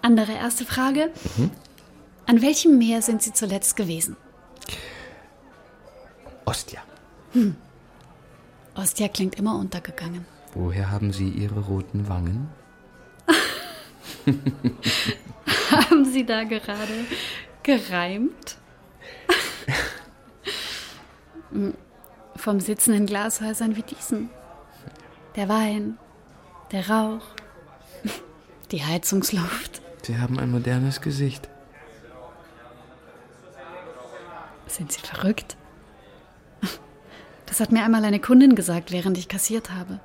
andere 0.00 0.32
erste 0.32 0.64
Frage. 0.64 1.10
An 2.26 2.42
welchem 2.42 2.78
Meer 2.78 3.02
sind 3.02 3.22
Sie 3.22 3.32
zuletzt 3.32 3.76
gewesen? 3.76 4.16
Ostia. 6.44 6.80
Ostia 8.74 9.08
klingt 9.08 9.36
immer 9.36 9.58
untergegangen. 9.58 10.26
Woher 10.54 10.90
haben 10.90 11.12
Sie 11.12 11.28
Ihre 11.28 11.60
roten 11.60 12.08
Wangen? 12.08 12.48
Haben 15.70 16.04
Sie 16.04 16.24
da 16.24 16.44
gerade 16.44 17.06
gereimt? 17.62 18.58
Vom 22.36 22.60
Sitzen 22.60 22.94
in 22.94 23.06
Glashäusern 23.06 23.76
wie 23.76 23.82
diesen. 23.82 24.30
Der 25.36 25.48
Wein, 25.48 25.98
der 26.70 26.88
Rauch, 26.88 27.24
die 28.70 28.84
Heizungsluft. 28.84 29.80
Sie 30.02 30.18
haben 30.18 30.38
ein 30.38 30.50
modernes 30.50 31.00
Gesicht. 31.00 31.48
Sind 34.72 34.90
Sie 34.90 35.00
verrückt? 35.00 35.56
Das 37.46 37.60
hat 37.60 37.70
mir 37.72 37.84
einmal 37.84 38.02
eine 38.06 38.18
Kundin 38.20 38.54
gesagt, 38.54 38.90
während 38.92 39.18
ich 39.18 39.28
kassiert 39.28 39.70
habe. 39.70 40.00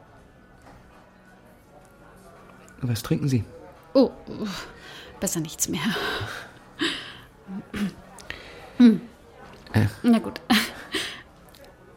Was 2.81 3.01
trinken 3.01 3.29
Sie? 3.29 3.45
Oh, 3.93 4.11
besser 5.21 5.39
nichts 5.39 5.69
mehr. 5.69 5.79
Hm. 8.77 8.99
Äh. 9.71 9.85
Na 10.03 10.19
gut. 10.19 10.41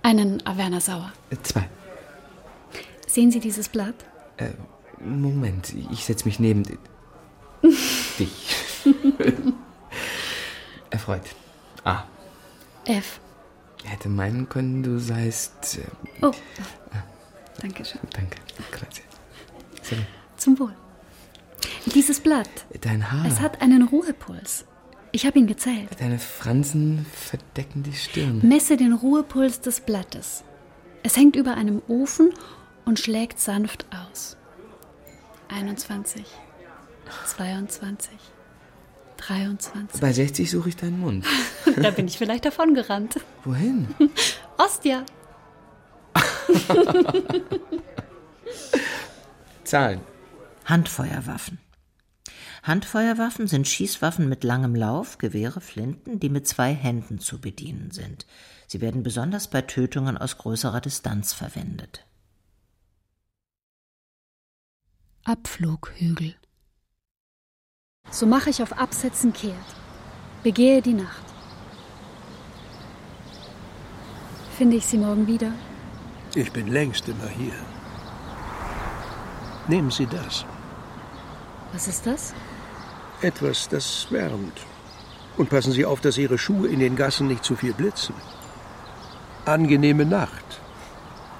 Einen 0.02 0.44
Averna 0.46 0.80
Sauer. 0.80 1.12
Äh, 1.30 1.37
Zwei. 1.42 1.68
Sehen 3.09 3.33
Sie 3.33 3.40
dieses 3.40 3.68
Blatt? 3.68 3.96
Äh, 4.37 4.50
Moment, 5.00 5.74
ich 5.90 6.04
setze 6.04 6.26
mich 6.26 6.38
neben 6.38 6.62
di- 6.62 6.78
dich. 8.18 8.85
Erfreut. 10.90 11.22
Ah, 11.85 12.04
F. 12.86 13.20
hätte 13.84 14.08
meinen 14.08 14.48
können, 14.48 14.82
du 14.82 14.98
seist. 14.98 15.78
Äh, 15.78 15.82
Oh, 16.22 16.32
danke 17.60 17.84
schön. 17.84 18.00
danke, 18.12 18.36
grazie. 18.70 19.02
Sorry. 19.82 20.06
Zum 20.36 20.58
Wohl. 20.58 20.74
Dieses 21.86 22.20
Blatt, 22.20 22.48
Dein 22.80 23.10
Haar. 23.10 23.26
es 23.26 23.40
hat 23.40 23.60
einen 23.62 23.82
Ruhepuls. 23.88 24.64
Ich 25.12 25.26
habe 25.26 25.38
ihn 25.38 25.46
gezählt. 25.46 25.88
Deine 25.98 26.18
Fransen 26.18 27.04
verdecken 27.12 27.82
die 27.82 27.92
Stirn. 27.92 28.40
Messe 28.46 28.76
den 28.76 28.92
Ruhepuls 28.92 29.60
des 29.60 29.80
Blattes. 29.80 30.44
Es 31.02 31.16
hängt 31.16 31.34
über 31.36 31.54
einem 31.54 31.82
Ofen 31.88 32.32
und 32.84 32.98
schlägt 33.00 33.40
sanft 33.40 33.86
aus. 34.10 34.36
21, 35.48 36.24
22, 37.26 38.12
23. 39.30 40.00
Bei 40.00 40.12
60 40.12 40.50
suche 40.50 40.70
ich 40.70 40.76
deinen 40.76 40.98
Mund. 40.98 41.24
Da 41.76 41.92
bin 41.92 42.08
ich 42.08 42.18
vielleicht 42.18 42.44
davongerannt. 42.44 43.20
Wohin? 43.44 43.86
Ostia. 44.58 45.06
Zahlen. 49.64 50.00
Handfeuerwaffen. 50.64 51.58
Handfeuerwaffen 52.64 53.46
sind 53.46 53.68
Schießwaffen 53.68 54.28
mit 54.28 54.42
langem 54.42 54.74
Lauf, 54.74 55.18
Gewehre, 55.18 55.60
Flinten, 55.60 56.18
die 56.18 56.28
mit 56.28 56.48
zwei 56.48 56.74
Händen 56.74 57.20
zu 57.20 57.40
bedienen 57.40 57.92
sind. 57.92 58.26
Sie 58.66 58.80
werden 58.80 59.04
besonders 59.04 59.48
bei 59.48 59.62
Tötungen 59.62 60.18
aus 60.18 60.38
größerer 60.38 60.80
Distanz 60.80 61.32
verwendet. 61.32 62.04
Abflughügel. 65.24 66.34
So 68.10 68.26
mache 68.26 68.50
ich 68.50 68.62
auf 68.62 68.76
Absätzen 68.76 69.32
kehrt. 69.32 69.54
Begehe 70.42 70.82
die 70.82 70.94
Nacht. 70.94 71.24
Finde 74.58 74.76
ich 74.76 74.86
sie 74.86 74.98
morgen 74.98 75.26
wieder? 75.26 75.52
Ich 76.34 76.52
bin 76.52 76.66
längst 76.66 77.08
immer 77.08 77.28
hier. 77.28 77.54
Nehmen 79.68 79.90
Sie 79.90 80.06
das. 80.06 80.44
Was 81.72 81.86
ist 81.88 82.06
das? 82.06 82.34
Etwas, 83.22 83.68
das 83.68 84.06
wärmt. 84.10 84.60
Und 85.36 85.48
passen 85.48 85.72
Sie 85.72 85.84
auf, 85.84 86.00
dass 86.00 86.18
Ihre 86.18 86.36
Schuhe 86.38 86.68
in 86.68 86.80
den 86.80 86.96
Gassen 86.96 87.28
nicht 87.28 87.44
zu 87.44 87.54
viel 87.54 87.72
blitzen. 87.72 88.14
Angenehme 89.44 90.04
Nacht. 90.04 90.60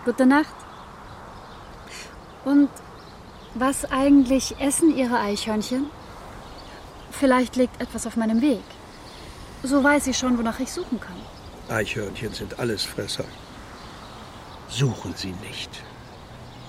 Gute 0.05 0.25
Nacht. 0.27 0.55
Und 2.45 2.71
was 3.55 3.85
eigentlich 3.91 4.61
essen 4.61 4.97
Ihre 4.97 5.19
Eichhörnchen? 5.19 5.91
Vielleicht 7.11 7.57
liegt 7.57 7.81
etwas 7.81 8.07
auf 8.07 8.17
meinem 8.17 8.41
Weg. 8.41 8.63
So 9.63 9.83
weiß 9.85 10.07
ich 10.07 10.17
schon, 10.17 10.39
wonach 10.39 10.61
ich 10.61 10.73
suchen 10.73 11.01
kann. 11.01 11.17
Eichhörnchen 11.69 12.33
sind 12.33 12.59
Allesfresser. 12.59 13.25
Suchen 14.69 15.15
Sie 15.17 15.35
nicht. 15.47 15.71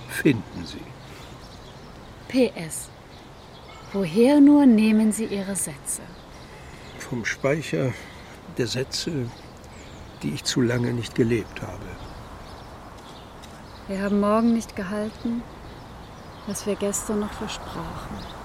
Finden 0.08 0.66
Sie. 0.66 0.84
PS. 2.28 2.88
Woher 3.92 4.40
nur 4.40 4.66
nehmen 4.66 5.12
Sie 5.12 5.24
Ihre 5.26 5.56
Sätze? 5.56 6.02
Vom 6.98 7.24
Speicher 7.24 7.92
der 8.58 8.66
Sätze, 8.66 9.26
die 10.22 10.34
ich 10.34 10.44
zu 10.44 10.60
lange 10.60 10.92
nicht 10.92 11.14
gelebt 11.14 11.62
habe. 11.62 11.86
Wir 13.88 14.02
haben 14.02 14.20
morgen 14.20 14.52
nicht 14.52 14.76
gehalten, 14.76 15.42
was 16.46 16.66
wir 16.66 16.76
gestern 16.76 17.20
noch 17.20 17.32
versprachen. 17.32 18.41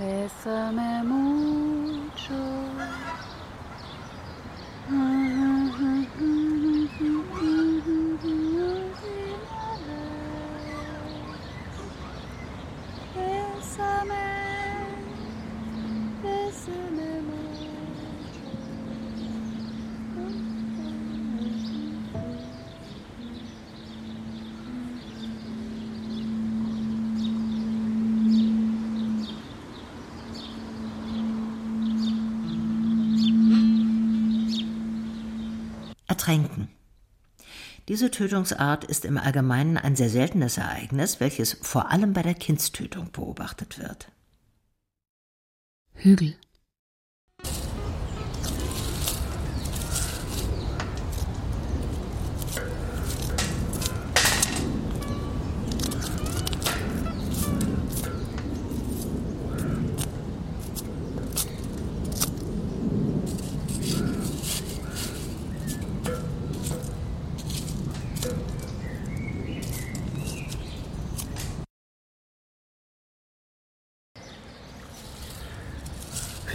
Bésame 0.00 1.02
mucho. 1.04 1.49
Ertränken. 36.20 36.68
Diese 37.88 38.10
Tötungsart 38.10 38.84
ist 38.84 39.06
im 39.06 39.16
Allgemeinen 39.16 39.78
ein 39.78 39.96
sehr 39.96 40.10
seltenes 40.10 40.58
Ereignis, 40.58 41.18
welches 41.18 41.54
vor 41.62 41.90
allem 41.90 42.12
bei 42.12 42.20
der 42.20 42.34
Kindstötung 42.34 43.10
beobachtet 43.10 43.78
wird. 43.78 44.12
Hügel. 45.94 46.36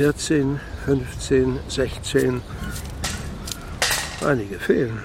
14, 0.05 0.59
15, 0.85 1.59
16. 1.67 2.41
Einige 4.23 4.59
fehlen. 4.59 5.01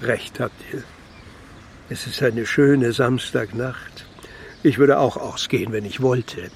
Recht 0.00 0.40
habt 0.40 0.58
ihr. 0.72 0.82
Es 1.90 2.06
ist 2.06 2.22
eine 2.22 2.46
schöne 2.46 2.94
Samstagnacht. 2.94 4.06
Ich 4.62 4.78
würde 4.78 4.98
auch 5.00 5.18
ausgehen, 5.18 5.70
wenn 5.72 5.84
ich 5.84 6.00
wollte. 6.00 6.50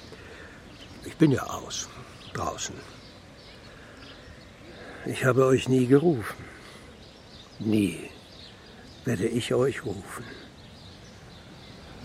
Ich 1.05 1.17
bin 1.17 1.33
ja 1.33 1.43
aus, 1.43 1.91
draußen. 2.33 2.77
Ich 5.05 5.27
habe 5.27 5.45
euch 5.45 5.69
nie 5.69 5.87
gerufen. 5.87 6.45
Nie 7.59 8.09
werde 9.05 9.27
ich 9.27 9.53
euch 9.53 9.85
rufen. 9.85 10.25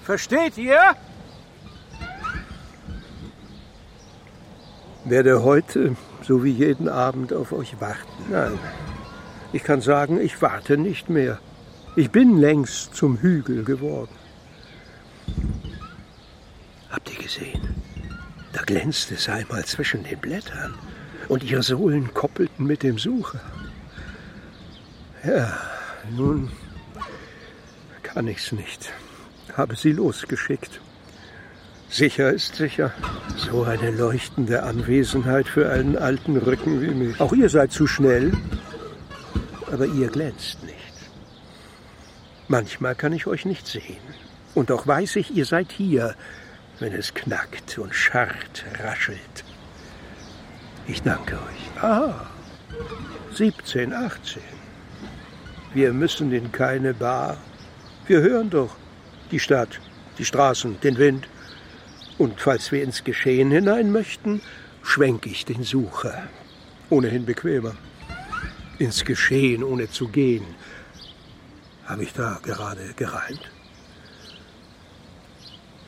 Versteht 0.03 0.57
ihr? 0.57 0.97
Werde 5.09 5.41
heute, 5.41 5.95
so 6.21 6.43
wie 6.43 6.51
jeden 6.51 6.89
Abend, 6.89 7.31
auf 7.31 7.53
euch 7.53 7.79
warten. 7.79 8.25
Nein, 8.29 8.59
ich 9.53 9.63
kann 9.63 9.79
sagen, 9.79 10.19
ich 10.19 10.41
warte 10.41 10.77
nicht 10.77 11.09
mehr. 11.09 11.39
Ich 11.95 12.11
bin 12.11 12.37
längst 12.37 12.93
zum 12.93 13.17
Hügel 13.17 13.63
geworden. 13.63 14.11
Habt 16.89 17.09
ihr 17.09 17.23
gesehen? 17.23 17.75
Da 18.51 18.63
glänzte 18.63 19.15
es 19.15 19.29
einmal 19.29 19.63
zwischen 19.63 20.03
den 20.03 20.19
Blättern 20.19 20.73
und 21.29 21.41
ihre 21.41 21.63
Sohlen 21.63 22.13
koppelten 22.13 22.65
mit 22.65 22.83
dem 22.83 22.97
Sucher. 22.97 23.39
Ja, 25.23 25.57
nun 26.11 26.51
kann 28.03 28.27
ich's 28.27 28.51
nicht. 28.51 28.91
Habe 29.55 29.77
sie 29.77 29.93
losgeschickt. 29.93 30.81
Sicher 31.89 32.31
ist 32.31 32.55
sicher. 32.55 32.91
So 33.37 33.63
eine 33.63 33.91
leuchtende 33.91 34.63
Anwesenheit 34.63 35.47
für 35.47 35.69
einen 35.69 35.97
alten 35.97 36.37
Rücken 36.37 36.81
wie 36.81 36.93
mich. 36.93 37.19
Auch 37.19 37.33
ihr 37.33 37.49
seid 37.49 37.71
zu 37.71 37.87
schnell, 37.87 38.33
aber 39.71 39.85
ihr 39.85 40.09
glänzt 40.09 40.63
nicht. 40.63 40.75
Manchmal 42.47 42.95
kann 42.95 43.13
ich 43.13 43.27
euch 43.27 43.45
nicht 43.45 43.67
sehen. 43.67 43.97
Und 44.53 44.69
doch 44.69 44.87
weiß 44.87 45.17
ich, 45.17 45.35
ihr 45.35 45.45
seid 45.45 45.71
hier, 45.71 46.15
wenn 46.79 46.93
es 46.93 47.13
knackt 47.13 47.77
und 47.77 47.93
scharrt, 47.93 48.65
raschelt. 48.83 49.43
Ich 50.87 51.03
danke 51.03 51.35
euch. 51.35 51.83
Ah, 51.83 52.27
17, 53.33 53.93
18. 53.93 54.41
Wir 55.73 55.93
müssen 55.93 56.31
in 56.31 56.51
keine 56.51 56.93
Bar. 56.93 57.37
Wir 58.07 58.21
hören 58.21 58.49
doch 58.49 58.75
die 59.31 59.39
Stadt, 59.39 59.79
die 60.17 60.25
Straßen, 60.25 60.79
den 60.81 60.97
Wind. 60.97 61.27
Und 62.17 62.39
falls 62.39 62.71
wir 62.71 62.83
ins 62.83 63.03
Geschehen 63.03 63.51
hinein 63.51 63.91
möchten, 63.91 64.41
schwenk 64.83 65.25
ich 65.25 65.45
den 65.45 65.63
Sucher. 65.63 66.23
Ohnehin 66.89 67.25
bequemer. 67.25 67.75
Ins 68.79 69.05
Geschehen, 69.05 69.63
ohne 69.63 69.89
zu 69.89 70.07
gehen. 70.07 70.45
Habe 71.85 72.03
ich 72.03 72.13
da 72.13 72.39
gerade 72.43 72.93
gereimt? 72.95 73.51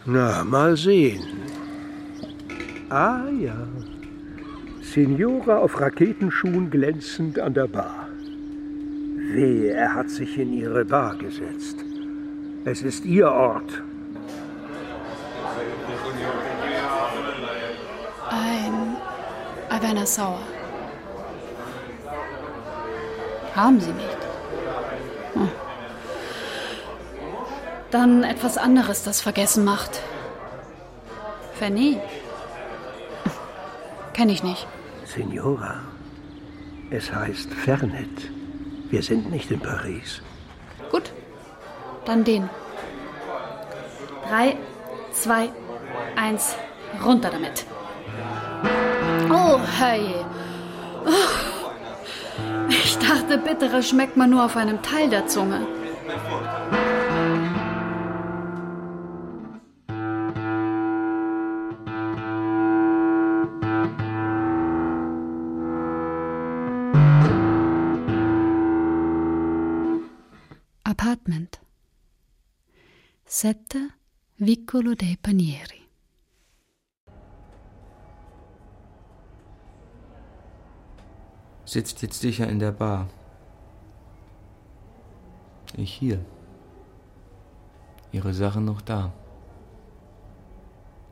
Na, 0.06 0.44
mal 0.44 0.78
sehen. 0.78 1.24
Ah 2.90 3.28
ja. 3.40 3.68
Signora 4.82 5.58
auf 5.58 5.80
Raketenschuhen 5.80 6.70
glänzend 6.72 7.38
an 7.40 7.54
der 7.54 7.68
Bar. 7.68 8.08
Wehe, 9.32 9.72
er 9.72 9.94
hat 9.94 10.10
sich 10.10 10.38
in 10.40 10.54
ihre 10.54 10.86
Bar 10.86 11.16
gesetzt. 11.18 11.78
Es 12.66 12.82
ist 12.82 13.06
ihr 13.06 13.30
Ort. 13.30 13.84
Alberner 19.80 20.06
Sauer. 20.06 20.42
Haben 23.56 23.80
Sie 23.80 23.94
nicht? 23.94 24.18
Hm. 25.34 25.50
Dann 27.90 28.24
etwas 28.24 28.58
anderes, 28.58 29.04
das 29.04 29.22
vergessen 29.22 29.64
macht. 29.64 30.02
Fanny? 31.54 31.98
Kenne 34.14 34.34
ich 34.34 34.44
nicht. 34.44 34.68
Signora, 35.06 35.80
es 36.90 37.14
heißt 37.14 37.54
Fernet. 37.54 38.32
Wir 38.90 39.02
sind 39.02 39.32
nicht 39.32 39.50
in 39.50 39.62
Paris. 39.62 40.22
Gut, 40.92 41.14
dann 42.04 42.26
den. 42.26 42.50
Drei, 44.28 44.58
zwei, 45.14 45.50
eins, 46.18 46.58
runter 47.02 47.30
damit. 47.30 47.66
Oh, 49.32 49.60
hey. 49.80 50.26
Ich 52.70 52.98
dachte, 52.98 53.38
bittere 53.38 53.84
schmeckt 53.84 54.18
man 54.18 54.32
nur 54.32 54.46
auf 54.46 54.56
einem 54.58 54.82
Teil 54.82 55.10
der 55.10 55.28
Zunge. 55.28 55.68
Apartment. 70.84 71.60
Sette 73.26 73.90
Vicolo 74.38 74.96
dei 74.96 75.16
Panieri. 75.22 75.79
Sitzt 81.70 82.02
jetzt 82.02 82.20
sicher 82.20 82.50
in 82.50 82.58
der 82.58 82.72
Bar. 82.72 83.08
Ich 85.78 85.94
hier. 85.94 86.20
Ihre 88.12 88.34
Sachen 88.34 88.66
noch 88.66 88.82
da. 88.82 89.14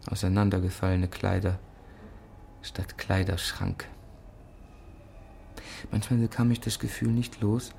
Auseinandergefallene 0.09 1.09
Kleider 1.09 1.59
statt 2.63 2.97
Kleiderschrank. 2.97 3.87
Manchmal 5.91 6.21
bekam 6.21 6.49
ich 6.49 6.59
das 6.59 6.79
Gefühl 6.79 7.11
nicht 7.11 7.39
los, 7.39 7.71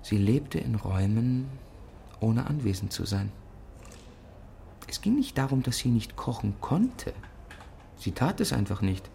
sie 0.00 0.16
lebte 0.16 0.58
in 0.58 0.76
Räumen, 0.76 1.50
ohne 2.20 2.46
anwesend 2.46 2.90
zu 2.90 3.04
sein. 3.04 3.32
Es 4.88 5.02
ging 5.02 5.16
nicht 5.16 5.36
darum, 5.36 5.62
dass 5.62 5.76
sie 5.76 5.90
nicht 5.90 6.16
kochen 6.16 6.54
konnte. 6.62 7.12
Sie 7.98 8.12
tat 8.12 8.40
es 8.40 8.54
einfach 8.54 8.80
nicht. 8.80 9.10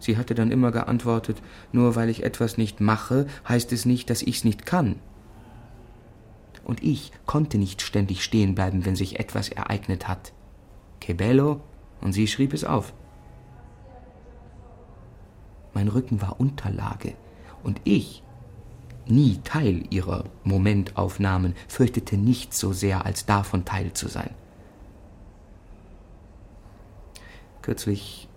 Sie 0.00 0.16
hatte 0.16 0.34
dann 0.34 0.50
immer 0.50 0.70
geantwortet, 0.70 1.42
nur 1.72 1.96
weil 1.96 2.08
ich 2.08 2.22
etwas 2.22 2.56
nicht 2.56 2.80
mache, 2.80 3.26
heißt 3.48 3.72
es 3.72 3.84
nicht, 3.84 4.10
dass 4.10 4.22
ich's 4.22 4.44
nicht 4.44 4.66
kann. 4.66 4.96
Und 6.64 6.82
ich 6.82 7.12
konnte 7.26 7.58
nicht 7.58 7.82
ständig 7.82 8.22
stehen 8.22 8.54
bleiben, 8.54 8.84
wenn 8.84 8.94
sich 8.94 9.18
etwas 9.18 9.48
ereignet 9.48 10.06
hat. 10.06 10.32
Que 11.00 11.14
bello, 11.14 11.60
und 12.00 12.12
sie 12.12 12.26
schrieb 12.26 12.52
es 12.52 12.64
auf. 12.64 12.92
Mein 15.74 15.88
Rücken 15.88 16.20
war 16.20 16.40
Unterlage, 16.40 17.14
und 17.62 17.80
ich, 17.84 18.22
nie 19.06 19.40
Teil 19.44 19.84
ihrer 19.90 20.24
Momentaufnahmen, 20.44 21.54
fürchtete 21.66 22.16
nichts 22.16 22.58
so 22.58 22.72
sehr, 22.72 23.04
als 23.06 23.26
davon 23.26 23.64
Teil 23.64 23.92
zu 23.92 24.08
sein. 24.08 24.30
Kürzlich 27.62 28.28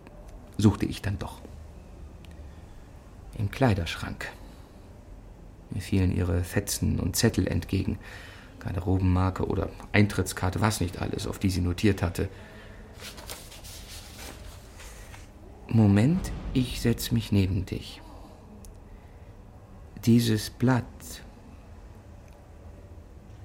suchte 0.57 0.85
ich 0.85 1.01
dann 1.01 1.19
doch. 1.19 1.40
Im 3.41 3.49
Kleiderschrank. 3.49 4.31
Mir 5.71 5.81
fielen 5.81 6.15
ihre 6.15 6.43
Fetzen 6.43 6.99
und 6.99 7.15
Zettel 7.15 7.47
entgegen, 7.47 7.97
Garderobenmarke 8.59 9.47
oder 9.47 9.69
Eintrittskarte, 9.93 10.61
was 10.61 10.79
nicht 10.79 11.01
alles, 11.01 11.25
auf 11.25 11.39
die 11.39 11.49
sie 11.49 11.61
notiert 11.61 12.03
hatte. 12.03 12.29
Moment, 15.67 16.31
ich 16.53 16.81
setz 16.81 17.11
mich 17.11 17.31
neben 17.31 17.65
dich. 17.65 17.99
Dieses 20.05 20.51
Blatt, 20.51 20.85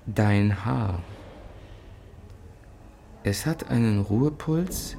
dein 0.04 0.66
Haar, 0.66 1.02
es 3.24 3.46
hat 3.46 3.70
einen 3.70 4.02
Ruhepuls, 4.02 4.98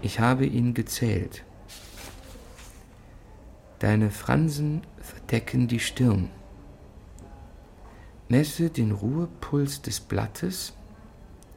ich 0.00 0.18
habe 0.18 0.46
ihn 0.46 0.72
gezählt. 0.72 1.44
Deine 3.84 4.10
Fransen 4.10 4.80
verdecken 4.96 5.68
die 5.68 5.78
Stirn. 5.78 6.30
Messe 8.30 8.70
den 8.70 8.92
Ruhepuls 8.92 9.82
des 9.82 10.00
Blattes, 10.00 10.72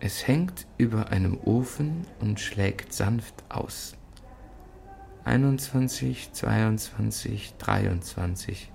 es 0.01 0.27
hängt 0.27 0.67
über 0.77 1.07
einem 1.07 1.37
Ofen 1.45 2.05
und 2.19 2.41
schlägt 2.41 2.91
sanft 2.91 3.45
aus. 3.47 3.95
21, 5.23 6.33
22, 6.33 7.53
23. 7.59 8.73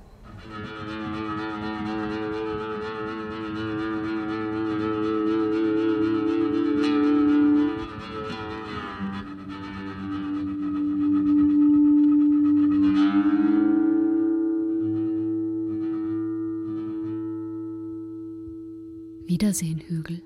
Wiedersehenhügel. 19.42 20.22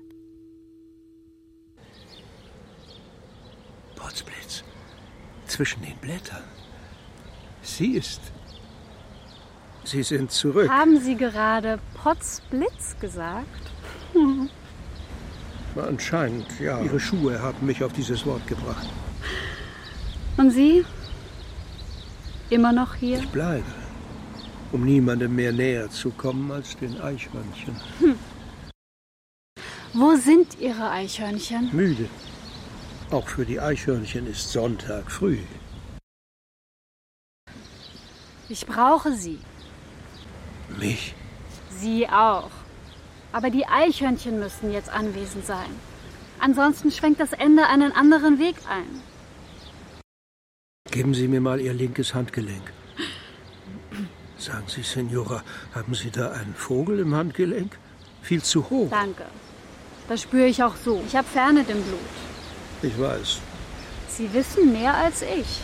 Potzblitz. 3.95 4.63
Zwischen 5.47 5.81
den 5.81 5.97
Blättern. 5.97 6.43
Sie 7.63 7.93
ist. 7.93 8.21
Sie 9.85 10.03
sind 10.03 10.29
zurück. 10.29 10.69
Haben 10.69 10.99
Sie 10.99 11.15
gerade 11.15 11.79
Potzblitz 11.95 12.95
gesagt? 12.99 13.71
Anscheinend, 15.75 16.47
ja. 16.59 16.79
Ihre 16.83 16.99
Schuhe 16.99 17.41
haben 17.41 17.65
mich 17.65 17.83
auf 17.83 17.93
dieses 17.93 18.23
Wort 18.23 18.45
gebracht. 18.45 18.87
Und 20.37 20.51
Sie? 20.51 20.85
Immer 22.51 22.71
noch 22.71 22.93
hier? 22.93 23.17
Ich 23.17 23.29
bleibe, 23.29 23.65
um 24.71 24.85
niemandem 24.85 25.35
mehr 25.35 25.53
näher 25.53 25.89
zu 25.89 26.11
kommen 26.11 26.51
als 26.51 26.77
den 26.77 27.01
Eichhörnchen. 27.01 27.75
Wo 29.99 30.15
sind 30.15 30.59
Ihre 30.59 30.91
Eichhörnchen? 30.91 31.75
Müde. 31.75 32.07
Auch 33.09 33.27
für 33.27 33.45
die 33.45 33.59
Eichhörnchen 33.59 34.27
ist 34.27 34.51
Sonntag 34.51 35.11
früh. 35.11 35.39
Ich 38.47 38.67
brauche 38.67 39.13
Sie. 39.13 39.39
Mich? 40.77 41.15
Sie 41.79 42.07
auch. 42.07 42.51
Aber 43.31 43.49
die 43.49 43.65
Eichhörnchen 43.65 44.37
müssen 44.37 44.71
jetzt 44.71 44.89
anwesend 44.89 45.47
sein. 45.47 45.71
Ansonsten 46.37 46.91
schwenkt 46.91 47.19
das 47.19 47.33
Ende 47.33 47.65
einen 47.65 47.91
anderen 47.91 48.37
Weg 48.37 48.57
ein. 48.69 49.01
Geben 50.91 51.15
Sie 51.15 51.27
mir 51.27 51.41
mal 51.41 51.59
Ihr 51.59 51.73
linkes 51.73 52.13
Handgelenk. 52.13 52.71
Sagen 54.37 54.67
Sie, 54.67 54.83
Senora, 54.83 55.43
haben 55.73 55.95
Sie 55.95 56.11
da 56.11 56.33
einen 56.33 56.53
Vogel 56.53 56.99
im 56.99 57.15
Handgelenk? 57.15 57.79
Viel 58.21 58.43
zu 58.43 58.69
hoch. 58.69 58.91
Danke. 58.91 59.25
Das 60.07 60.21
spüre 60.21 60.47
ich 60.47 60.63
auch 60.63 60.75
so. 60.75 61.03
Ich 61.05 61.15
habe 61.15 61.27
Fernet 61.27 61.69
im 61.69 61.81
Blut. 61.83 61.99
Ich 62.81 62.97
weiß. 62.99 63.39
Sie 64.09 64.33
wissen 64.33 64.71
mehr 64.71 64.93
als 64.93 65.21
ich. 65.21 65.61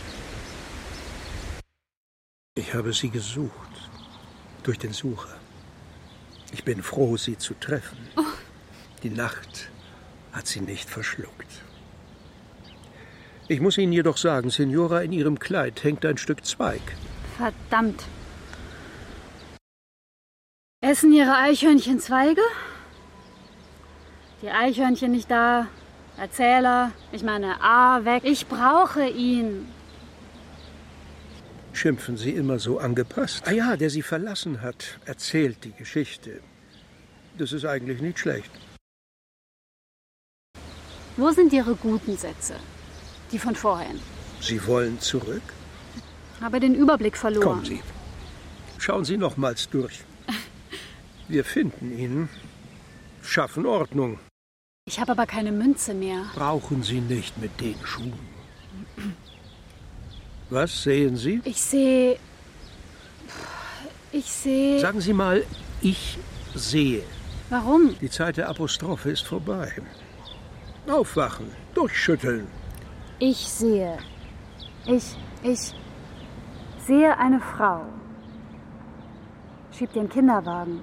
Ich 2.55 2.73
habe 2.73 2.93
Sie 2.93 3.09
gesucht. 3.09 3.51
Durch 4.63 4.79
den 4.79 4.93
Sucher. 4.93 5.35
Ich 6.51 6.63
bin 6.63 6.83
froh, 6.83 7.17
Sie 7.17 7.37
zu 7.37 7.53
treffen. 7.55 7.97
Oh. 8.15 8.21
Die 9.01 9.09
Nacht 9.09 9.69
hat 10.31 10.47
Sie 10.47 10.61
nicht 10.61 10.89
verschluckt. 10.89 11.63
Ich 13.47 13.59
muss 13.59 13.77
Ihnen 13.77 13.91
jedoch 13.91 14.17
sagen, 14.17 14.49
Signora, 14.49 15.01
in 15.01 15.11
Ihrem 15.11 15.39
Kleid 15.39 15.83
hängt 15.83 16.05
ein 16.05 16.17
Stück 16.17 16.45
Zweig. 16.45 16.81
Verdammt. 17.37 18.03
Essen 20.81 21.11
Ihre 21.13 21.35
Eichhörnchen 21.35 21.99
Zweige? 21.99 22.41
Die 24.43 24.49
Eichhörnchen 24.49 25.13
nicht 25.13 25.31
da. 25.31 25.67
Erzähler, 26.17 26.91
ich 27.13 27.23
meine, 27.23 27.61
A, 27.61 28.03
weg. 28.03 28.23
Ich 28.25 28.45
brauche 28.45 29.07
ihn. 29.07 29.67
Schimpfen 31.71 32.17
Sie 32.17 32.31
immer 32.31 32.59
so 32.59 32.77
angepasst? 32.77 33.47
Ah 33.47 33.53
ja, 33.53 33.77
der 33.77 33.89
Sie 33.89 34.01
verlassen 34.01 34.61
hat, 34.61 34.99
erzählt 35.05 35.63
die 35.63 35.71
Geschichte. 35.71 36.41
Das 37.37 37.53
ist 37.53 37.65
eigentlich 37.65 38.01
nicht 38.01 38.19
schlecht. 38.19 38.51
Wo 41.15 41.31
sind 41.31 41.53
Ihre 41.53 41.75
guten 41.75 42.17
Sätze? 42.17 42.55
Die 43.31 43.39
von 43.39 43.55
vorhin. 43.55 43.99
Sie 44.41 44.67
wollen 44.67 44.99
zurück? 44.99 45.47
Habe 46.41 46.59
den 46.59 46.75
Überblick 46.75 47.15
verloren. 47.15 47.43
Kommen 47.43 47.65
Sie. 47.65 47.81
Schauen 48.77 49.05
Sie 49.05 49.17
nochmals 49.17 49.69
durch. 49.69 50.03
Wir 51.29 51.45
finden 51.45 51.97
ihn, 51.97 52.29
schaffen 53.21 53.65
Ordnung. 53.65 54.19
Ich 54.85 54.99
habe 54.99 55.13
aber 55.13 55.25
keine 55.25 55.51
Münze 55.51 55.93
mehr. 55.93 56.25
Brauchen 56.35 56.83
Sie 56.83 56.99
nicht 56.99 57.37
mit 57.37 57.59
den 57.61 57.75
Schuhen. 57.83 58.19
Was 60.49 60.83
sehen 60.83 61.15
Sie? 61.15 61.41
Ich 61.45 61.61
sehe. 61.61 62.19
Ich 64.11 64.25
sehe. 64.25 64.79
Sagen 64.79 64.99
Sie 64.99 65.13
mal, 65.13 65.45
ich 65.81 66.19
sehe. 66.53 67.01
Warum? 67.49 67.95
Die 68.01 68.09
Zeit 68.09 68.35
der 68.37 68.49
Apostrophe 68.49 69.09
ist 69.11 69.25
vorbei. 69.25 69.71
Aufwachen, 70.87 71.47
durchschütteln. 71.73 72.45
Ich 73.19 73.37
sehe. 73.37 73.97
Ich. 74.85 75.15
Ich. 75.43 75.73
Sehe 76.85 77.17
eine 77.17 77.39
Frau. 77.39 77.85
Schiebt 79.71 79.95
den 79.95 80.09
Kinderwagen. 80.09 80.81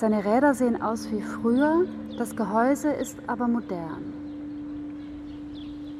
Seine 0.00 0.24
Räder 0.24 0.54
sehen 0.54 0.80
aus 0.80 1.10
wie 1.12 1.20
früher, 1.20 1.84
das 2.16 2.34
Gehäuse 2.34 2.90
ist 2.90 3.18
aber 3.26 3.46
modern. 3.46 4.14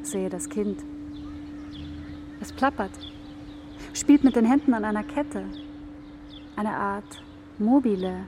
Sehe 0.00 0.30
das 0.30 0.48
Kind. 0.48 0.82
Es 2.40 2.50
plappert, 2.50 2.92
spielt 3.92 4.24
mit 4.24 4.36
den 4.36 4.46
Händen 4.46 4.72
an 4.72 4.86
einer 4.86 5.02
Kette. 5.02 5.44
Eine 6.56 6.74
Art 6.74 7.22
mobile. 7.58 8.24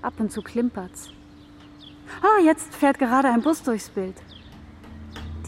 Ab 0.00 0.12
und 0.18 0.30
zu 0.30 0.42
klimpert's. 0.42 1.10
Ah, 2.22 2.40
jetzt 2.44 2.72
fährt 2.72 3.00
gerade 3.00 3.26
ein 3.26 3.42
Bus 3.42 3.64
durchs 3.64 3.88
Bild. 3.88 4.14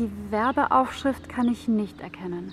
Die 0.01 0.11
Werbeaufschrift 0.33 1.29
kann 1.29 1.47
ich 1.47 1.69
nicht 1.69 2.01
erkennen. 2.01 2.53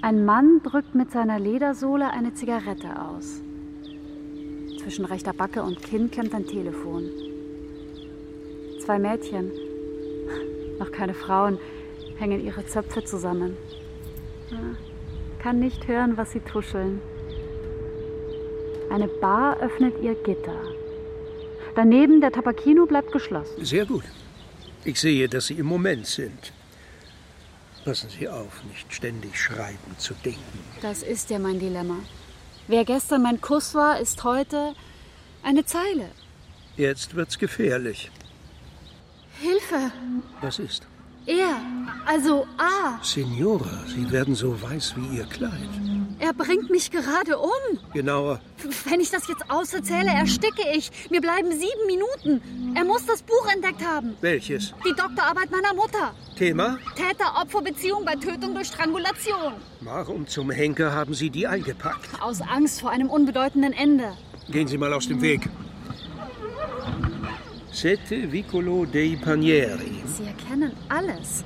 Ein 0.00 0.24
Mann 0.24 0.62
drückt 0.62 0.94
mit 0.94 1.10
seiner 1.10 1.38
Ledersohle 1.38 2.08
eine 2.08 2.32
Zigarette 2.32 2.98
aus. 2.98 3.42
Zwischen 4.86 5.04
rechter 5.04 5.32
Backe 5.32 5.64
und 5.64 5.82
Kinn 5.82 6.12
klemmt 6.12 6.32
ein 6.32 6.46
Telefon. 6.46 7.10
Zwei 8.84 9.00
Mädchen, 9.00 9.50
noch 10.78 10.92
keine 10.92 11.12
Frauen, 11.12 11.58
hängen 12.20 12.46
ihre 12.46 12.64
Zöpfe 12.66 13.02
zusammen. 13.02 13.56
Kann 15.42 15.58
nicht 15.58 15.88
hören, 15.88 16.16
was 16.16 16.30
sie 16.30 16.38
tuscheln. 16.38 17.00
Eine 18.88 19.08
Bar 19.08 19.58
öffnet 19.60 20.00
ihr 20.04 20.14
Gitter. 20.22 20.60
Daneben 21.74 22.20
der 22.20 22.30
Tabakino 22.30 22.86
bleibt 22.86 23.10
geschlossen. 23.10 23.64
Sehr 23.64 23.86
gut. 23.86 24.04
Ich 24.84 25.00
sehe, 25.00 25.28
dass 25.28 25.48
Sie 25.48 25.54
im 25.54 25.66
Moment 25.66 26.06
sind. 26.06 26.52
Passen 27.84 28.08
Sie 28.08 28.28
auf, 28.28 28.62
nicht 28.70 28.94
ständig 28.94 29.36
schreiben 29.36 29.98
zu 29.98 30.14
denken. 30.24 30.60
Das 30.80 31.02
ist 31.02 31.28
ja 31.30 31.40
mein 31.40 31.58
Dilemma. 31.58 31.96
Wer 32.68 32.84
gestern 32.84 33.22
mein 33.22 33.40
Kuss 33.40 33.74
war, 33.74 34.00
ist 34.00 34.24
heute 34.24 34.74
eine 35.42 35.64
Zeile. 35.64 36.10
Jetzt 36.76 37.14
wird's 37.14 37.38
gefährlich. 37.38 38.10
Hilfe! 39.40 39.92
Was 40.40 40.58
ist? 40.58 40.86
Er, 41.26 41.60
also 42.04 42.46
A, 42.58 43.02
Signora, 43.02 43.84
Sie 43.86 44.10
werden 44.10 44.34
so 44.34 44.60
weiß 44.60 44.94
wie 44.96 45.18
Ihr 45.18 45.26
Kleid. 45.26 45.68
Er 46.18 46.32
bringt 46.32 46.70
mich 46.70 46.90
gerade 46.90 47.38
um. 47.38 47.78
Genauer, 47.92 48.40
Wenn 48.88 49.00
ich 49.00 49.10
das 49.10 49.28
jetzt 49.28 49.48
auserzähle, 49.50 50.10
ersticke 50.10 50.62
ich. 50.74 50.90
Mir 51.10 51.20
bleiben 51.20 51.50
sieben 51.50 51.86
Minuten. 51.86 52.74
Er 52.74 52.84
muss 52.84 53.04
das 53.06 53.22
Buch 53.22 53.46
entdeckt 53.52 53.84
haben. 53.84 54.16
welches? 54.20 54.74
Die 54.86 54.94
Doktorarbeit 54.94 55.50
meiner 55.50 55.74
Mutter. 55.74 56.14
Thema? 56.36 56.78
Täter-Opfer-Beziehung 56.96 58.04
bei 58.04 58.14
Tötung 58.14 58.54
durch 58.54 58.68
Strangulation. 58.68 59.54
Warum 59.80 60.26
zum 60.26 60.50
Henker 60.50 60.92
haben 60.92 61.14
Sie 61.14 61.30
die 61.30 61.46
eingepackt? 61.46 62.08
Aus 62.20 62.40
Angst 62.40 62.80
vor 62.80 62.90
einem 62.90 63.08
unbedeutenden 63.10 63.72
Ende. 63.72 64.16
Gehen 64.50 64.68
Sie 64.68 64.78
mal 64.78 64.92
aus 64.92 65.08
dem 65.08 65.20
Weg. 65.22 65.48
Sette 67.72 68.30
Vicolo 68.32 68.86
dei 68.86 69.18
Panieri. 69.22 70.02
Sie 70.06 70.24
erkennen 70.24 70.72
alles. 70.88 71.44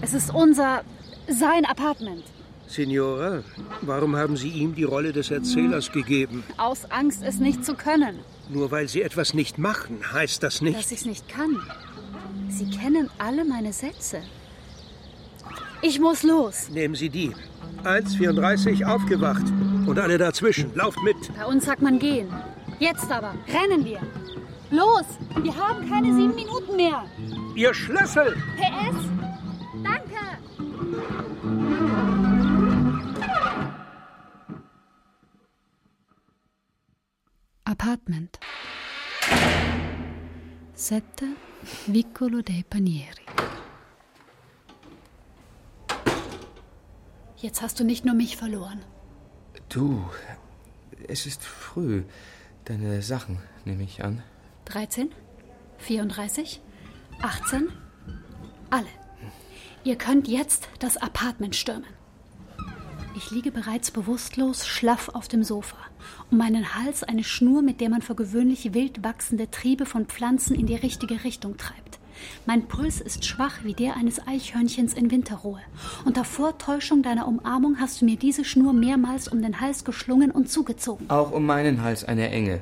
Es 0.00 0.12
ist 0.14 0.34
unser, 0.34 0.82
sein 1.28 1.64
Apartment. 1.64 2.24
Signora, 2.72 3.42
warum 3.82 4.16
haben 4.16 4.36
Sie 4.36 4.48
ihm 4.48 4.74
die 4.74 4.84
Rolle 4.84 5.12
des 5.12 5.30
Erzählers 5.30 5.92
gegeben? 5.92 6.42
Aus 6.56 6.90
Angst, 6.90 7.22
es 7.22 7.38
nicht 7.38 7.64
zu 7.64 7.74
können. 7.74 8.18
Nur 8.48 8.70
weil 8.70 8.88
Sie 8.88 9.02
etwas 9.02 9.34
nicht 9.34 9.58
machen, 9.58 10.00
heißt 10.12 10.42
das 10.42 10.62
nicht. 10.62 10.78
Dass 10.78 10.90
ich 10.90 11.00
es 11.00 11.04
nicht 11.04 11.28
kann. 11.28 11.60
Sie 12.48 12.70
kennen 12.70 13.10
alle 13.18 13.44
meine 13.44 13.72
Sätze. 13.72 14.22
Ich 15.82 16.00
muss 16.00 16.22
los. 16.22 16.70
Nehmen 16.70 16.94
Sie 16.94 17.10
die. 17.10 17.32
1,34 17.84 18.84
aufgewacht. 18.86 19.44
Und 19.86 19.98
alle 19.98 20.16
dazwischen. 20.16 20.74
Lauft 20.74 21.02
mit. 21.02 21.16
Bei 21.36 21.44
uns 21.44 21.64
sagt 21.66 21.82
man 21.82 21.98
gehen. 21.98 22.28
Jetzt 22.78 23.10
aber, 23.10 23.34
rennen 23.48 23.84
wir. 23.84 24.00
Los, 24.70 25.04
wir 25.42 25.54
haben 25.54 25.88
keine 25.88 26.14
sieben 26.14 26.34
Minuten 26.34 26.76
mehr. 26.76 27.04
Ihr 27.54 27.74
Schlüssel! 27.74 28.34
PS, 28.56 29.21
Apartment. 37.82 38.38
Sette 40.72 41.26
Vicolo 41.88 42.40
dei 42.40 42.62
Panieri. 42.70 43.26
Jetzt 47.38 47.60
hast 47.60 47.80
du 47.80 47.84
nicht 47.84 48.04
nur 48.04 48.14
mich 48.14 48.36
verloren. 48.36 48.84
Du, 49.68 50.08
es 51.08 51.26
ist 51.26 51.42
früh. 51.42 52.04
Deine 52.66 53.02
Sachen, 53.02 53.40
nehme 53.64 53.82
ich 53.82 54.04
an. 54.04 54.22
13, 54.66 55.10
34, 55.78 56.60
18, 57.20 57.68
alle. 58.70 58.86
Ihr 59.82 59.96
könnt 59.96 60.28
jetzt 60.28 60.68
das 60.78 60.98
Apartment 60.98 61.56
stürmen. 61.56 62.01
Ich 63.14 63.30
liege 63.30 63.50
bereits 63.50 63.90
bewusstlos, 63.90 64.66
schlaff 64.66 65.10
auf 65.10 65.28
dem 65.28 65.44
Sofa. 65.44 65.76
Um 66.30 66.38
meinen 66.38 66.74
Hals 66.74 67.02
eine 67.02 67.24
Schnur, 67.24 67.60
mit 67.60 67.80
der 67.80 67.90
man 67.90 68.00
für 68.00 68.14
gewöhnlich 68.14 68.72
wild 68.72 69.04
wachsende 69.04 69.50
Triebe 69.50 69.84
von 69.84 70.06
Pflanzen 70.06 70.54
in 70.54 70.66
die 70.66 70.76
richtige 70.76 71.22
Richtung 71.22 71.58
treibt. 71.58 71.98
Mein 72.46 72.68
Puls 72.68 73.00
ist 73.00 73.24
schwach 73.24 73.64
wie 73.64 73.74
der 73.74 73.96
eines 73.96 74.26
Eichhörnchens 74.26 74.94
in 74.94 75.10
Winterruhe. 75.10 75.60
Unter 76.04 76.24
Vortäuschung 76.24 77.02
deiner 77.02 77.28
Umarmung 77.28 77.78
hast 77.80 78.00
du 78.00 78.06
mir 78.06 78.16
diese 78.16 78.44
Schnur 78.44 78.72
mehrmals 78.72 79.28
um 79.28 79.42
den 79.42 79.60
Hals 79.60 79.84
geschlungen 79.84 80.30
und 80.30 80.50
zugezogen. 80.50 81.10
Auch 81.10 81.32
um 81.32 81.44
meinen 81.44 81.82
Hals 81.82 82.04
eine 82.04 82.30
Enge. 82.30 82.60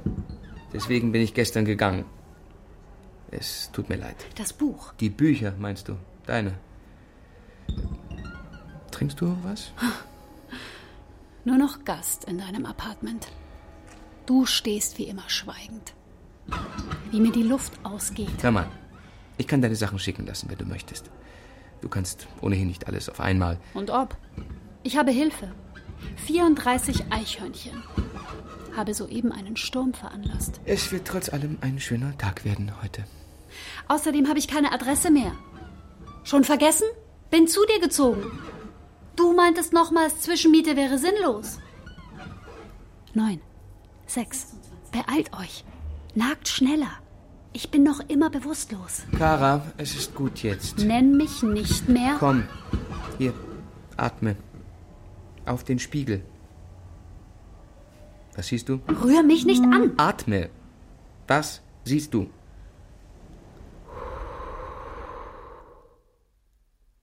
Deswegen 0.72 1.12
bin 1.12 1.22
ich 1.22 1.34
gestern 1.34 1.64
gegangen. 1.64 2.04
Es 3.30 3.70
tut 3.72 3.88
mir 3.88 3.96
leid. 3.96 4.16
Das 4.36 4.52
Buch. 4.52 4.92
Die 4.98 5.10
Bücher, 5.10 5.54
meinst 5.58 5.88
du? 5.88 5.96
Deine. 6.26 6.54
Trinkst 8.90 9.20
du 9.20 9.36
was? 9.44 9.72
Nur 11.44 11.56
noch 11.56 11.84
Gast 11.84 12.24
in 12.24 12.38
deinem 12.38 12.66
Apartment. 12.66 13.28
Du 14.26 14.46
stehst 14.46 14.98
wie 14.98 15.04
immer 15.04 15.28
schweigend. 15.28 15.94
Wie 17.10 17.20
mir 17.20 17.32
die 17.32 17.42
Luft 17.42 17.72
ausgeht. 17.82 18.42
Hör 18.42 18.50
mal, 18.50 18.68
ich 19.38 19.46
kann 19.46 19.62
deine 19.62 19.76
Sachen 19.76 19.98
schicken 19.98 20.26
lassen, 20.26 20.50
wenn 20.50 20.58
du 20.58 20.66
möchtest. 20.66 21.10
Du 21.80 21.88
kannst 21.88 22.28
ohnehin 22.42 22.68
nicht 22.68 22.86
alles 22.86 23.08
auf 23.08 23.20
einmal. 23.20 23.58
Und 23.72 23.90
ob? 23.90 24.16
Ich 24.82 24.98
habe 24.98 25.10
Hilfe. 25.10 25.50
34 26.26 27.04
Eichhörnchen. 27.10 27.82
Habe 28.76 28.92
soeben 28.94 29.32
einen 29.32 29.56
Sturm 29.56 29.94
veranlasst. 29.94 30.60
Es 30.66 30.92
wird 30.92 31.06
trotz 31.06 31.30
allem 31.30 31.58
ein 31.62 31.80
schöner 31.80 32.16
Tag 32.18 32.44
werden 32.44 32.70
heute. 32.82 33.04
Außerdem 33.88 34.28
habe 34.28 34.38
ich 34.38 34.46
keine 34.46 34.72
Adresse 34.72 35.10
mehr. 35.10 35.32
Schon 36.22 36.44
vergessen? 36.44 36.86
Bin 37.30 37.48
zu 37.48 37.64
dir 37.66 37.80
gezogen. 37.80 38.30
Du 39.16 39.32
meintest 39.34 39.72
nochmals, 39.72 40.20
Zwischenmiete 40.20 40.76
wäre 40.76 40.98
sinnlos. 40.98 41.58
Neun. 43.14 43.40
Sechs. 44.06 44.54
Beeilt 44.92 45.32
euch. 45.38 45.64
Nagt 46.14 46.48
schneller. 46.48 46.92
Ich 47.52 47.70
bin 47.70 47.82
noch 47.82 48.00
immer 48.08 48.30
bewusstlos. 48.30 49.02
Kara, 49.18 49.62
es 49.76 49.94
ist 49.94 50.14
gut 50.14 50.42
jetzt. 50.42 50.78
Nenn 50.78 51.16
mich 51.16 51.42
nicht 51.42 51.88
mehr. 51.88 52.16
Komm. 52.18 52.44
Hier, 53.18 53.34
atme. 53.96 54.36
Auf 55.46 55.64
den 55.64 55.78
Spiegel. 55.78 56.22
Was 58.36 58.46
siehst 58.48 58.68
du? 58.68 58.80
Rühr 59.02 59.22
mich 59.22 59.44
nicht 59.44 59.62
an. 59.62 59.92
Atme. 59.96 60.50
Was 61.26 61.60
siehst 61.84 62.14
du? 62.14 62.30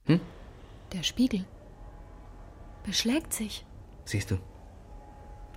Hm? 0.06 0.22
Der 0.94 1.04
Spiegel 1.04 1.46
beschlägt 2.88 3.34
sich. 3.34 3.66
Siehst 4.06 4.32
du? 4.32 4.38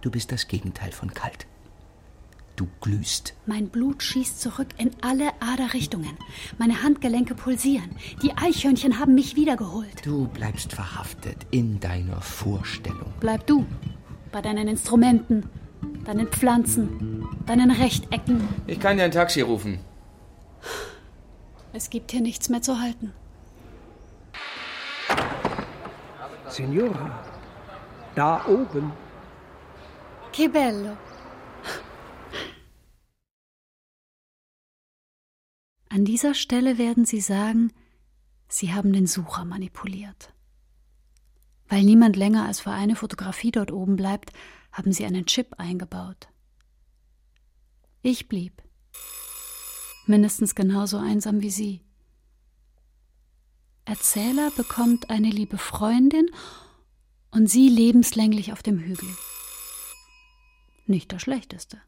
Du 0.02 0.10
bist 0.10 0.32
das 0.32 0.48
Gegenteil 0.48 0.90
von 0.90 1.14
kalt. 1.14 1.46
Du 2.56 2.66
glühst. 2.80 3.34
Mein 3.46 3.68
Blut 3.68 4.02
schießt 4.02 4.40
zurück 4.40 4.66
in 4.76 4.90
alle 5.00 5.30
Aderrichtungen. 5.40 6.18
Meine 6.58 6.82
Handgelenke 6.82 7.34
pulsieren. 7.34 7.90
Die 8.22 8.36
Eichhörnchen 8.36 8.98
haben 8.98 9.14
mich 9.14 9.36
wiedergeholt. 9.36 10.04
Du 10.04 10.26
bleibst 10.26 10.72
verhaftet 10.72 11.46
in 11.52 11.78
deiner 11.78 12.20
Vorstellung. 12.20 13.12
Bleib 13.20 13.46
du 13.46 13.64
bei 14.32 14.42
deinen 14.42 14.66
Instrumenten, 14.66 15.48
deinen 16.04 16.26
Pflanzen, 16.26 17.26
deinen 17.46 17.70
Rechtecken. 17.70 18.46
Ich 18.66 18.80
kann 18.80 18.96
dir 18.96 19.04
ein 19.04 19.12
Taxi 19.12 19.40
rufen. 19.40 19.78
Es 21.72 21.90
gibt 21.90 22.10
hier 22.10 22.20
nichts 22.20 22.48
mehr 22.48 22.60
zu 22.60 22.80
halten. 22.80 23.12
Signora, 26.50 27.24
da 28.14 28.44
oben. 28.46 28.92
Che 30.32 30.48
bello. 30.48 30.96
An 35.88 36.04
dieser 36.04 36.34
Stelle 36.34 36.78
werden 36.78 37.04
Sie 37.04 37.20
sagen, 37.20 37.72
Sie 38.48 38.72
haben 38.72 38.92
den 38.92 39.06
Sucher 39.06 39.44
manipuliert. 39.44 40.32
Weil 41.68 41.84
niemand 41.84 42.16
länger 42.16 42.46
als 42.46 42.60
für 42.60 42.70
eine 42.70 42.96
Fotografie 42.96 43.52
dort 43.52 43.70
oben 43.70 43.96
bleibt, 43.96 44.32
haben 44.72 44.92
Sie 44.92 45.04
einen 45.04 45.26
Chip 45.26 45.54
eingebaut. 45.58 46.28
Ich 48.02 48.28
blieb. 48.28 48.62
Mindestens 50.06 50.54
genauso 50.54 50.98
einsam 50.98 51.42
wie 51.42 51.50
Sie. 51.50 51.89
Erzähler 53.90 54.52
bekommt 54.52 55.10
eine 55.10 55.30
liebe 55.30 55.58
Freundin 55.58 56.30
und 57.32 57.48
Sie 57.48 57.68
lebenslänglich 57.68 58.52
auf 58.52 58.62
dem 58.62 58.78
Hügel. 58.78 59.08
Nicht 60.86 61.12
das 61.12 61.22
Schlechteste. 61.22 61.82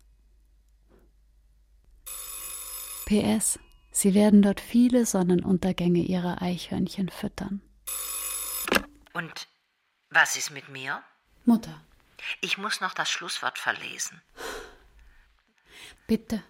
PS. 3.06 3.60
Sie 3.92 4.14
werden 4.14 4.42
dort 4.42 4.60
viele 4.60 5.06
Sonnenuntergänge 5.06 6.00
ihrer 6.00 6.42
Eichhörnchen 6.42 7.08
füttern. 7.08 7.62
Und 9.12 9.46
was 10.10 10.34
ist 10.34 10.50
mit 10.50 10.68
mir? 10.68 11.04
Mutter, 11.44 11.80
Ich 12.40 12.58
muss 12.58 12.80
noch 12.80 12.94
das 12.94 13.10
Schlusswort 13.12 13.58
verlesen. 13.60 14.20
bitte. 16.08 16.42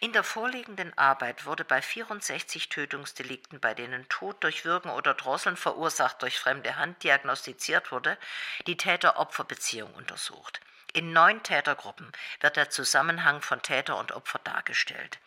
In 0.00 0.12
der 0.12 0.22
vorliegenden 0.22 0.96
Arbeit 0.96 1.46
wurde 1.46 1.64
bei 1.64 1.82
64 1.82 2.68
Tötungsdelikten, 2.68 3.60
bei 3.60 3.74
denen 3.74 4.08
Tod 4.08 4.42
durch 4.44 4.64
Würgen 4.64 4.90
oder 4.90 5.14
Drosseln 5.14 5.56
verursacht 5.56 6.22
durch 6.22 6.38
fremde 6.38 6.76
Hand 6.76 7.02
diagnostiziert 7.02 7.90
wurde, 7.92 8.18
die 8.66 8.76
Täter-Opfer-Beziehung 8.76 9.92
untersucht. 9.94 10.60
In 10.96 11.12
neun 11.12 11.42
Tätergruppen 11.42 12.10
wird 12.40 12.56
der 12.56 12.70
Zusammenhang 12.70 13.42
von 13.42 13.60
Täter 13.60 13.98
und 13.98 14.12
Opfer 14.12 14.38
dargestellt. 14.38 15.18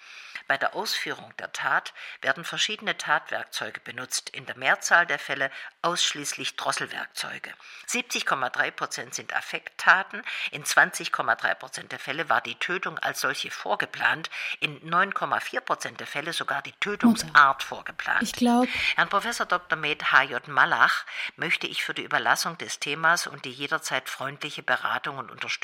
Bei 0.47 0.57
der 0.57 0.73
Ausführung 0.73 1.31
der 1.37 1.51
Tat 1.51 1.93
werden 2.21 2.43
verschiedene 2.43 2.97
Tatwerkzeuge 2.97 3.79
benutzt, 3.81 4.31
in 4.31 4.47
der 4.47 4.57
Mehrzahl 4.57 5.05
der 5.05 5.19
Fälle 5.19 5.51
ausschließlich 5.83 6.55
Drosselwerkzeuge. 6.55 7.53
70,3 7.87 8.71
Prozent 8.71 9.13
sind 9.13 9.35
Affekttaten, 9.35 10.23
in 10.49 10.63
20,3 10.63 11.53
Prozent 11.53 11.91
der 11.91 11.99
Fälle 11.99 12.29
war 12.29 12.41
die 12.41 12.55
Tötung 12.55 12.97
als 12.97 13.21
solche 13.21 13.51
vorgeplant, 13.51 14.31
in 14.59 14.81
9,4 14.89 15.61
Prozent 15.61 15.99
der 15.99 16.07
Fälle 16.07 16.33
sogar 16.33 16.63
die 16.63 16.73
Tötungsart 16.79 17.61
vorgeplant. 17.61 18.23
Ich 18.23 18.33
glaube, 18.33 18.69
Herrn 18.95 19.09
Prof. 19.09 19.27
Dr. 19.47 19.77
Med 19.77 20.11
H.J. 20.11 20.47
Malach 20.47 21.05
möchte 21.35 21.67
ich 21.67 21.83
für 21.83 21.93
die 21.93 22.03
Überlassung 22.03 22.57
des 22.57 22.79
Themas 22.79 23.27
und 23.27 23.45
die 23.45 23.51
jederzeit 23.51 24.09
freundliche 24.09 24.63
Beratung 24.63 25.19
und 25.19 25.29
Unterstützung 25.29 25.58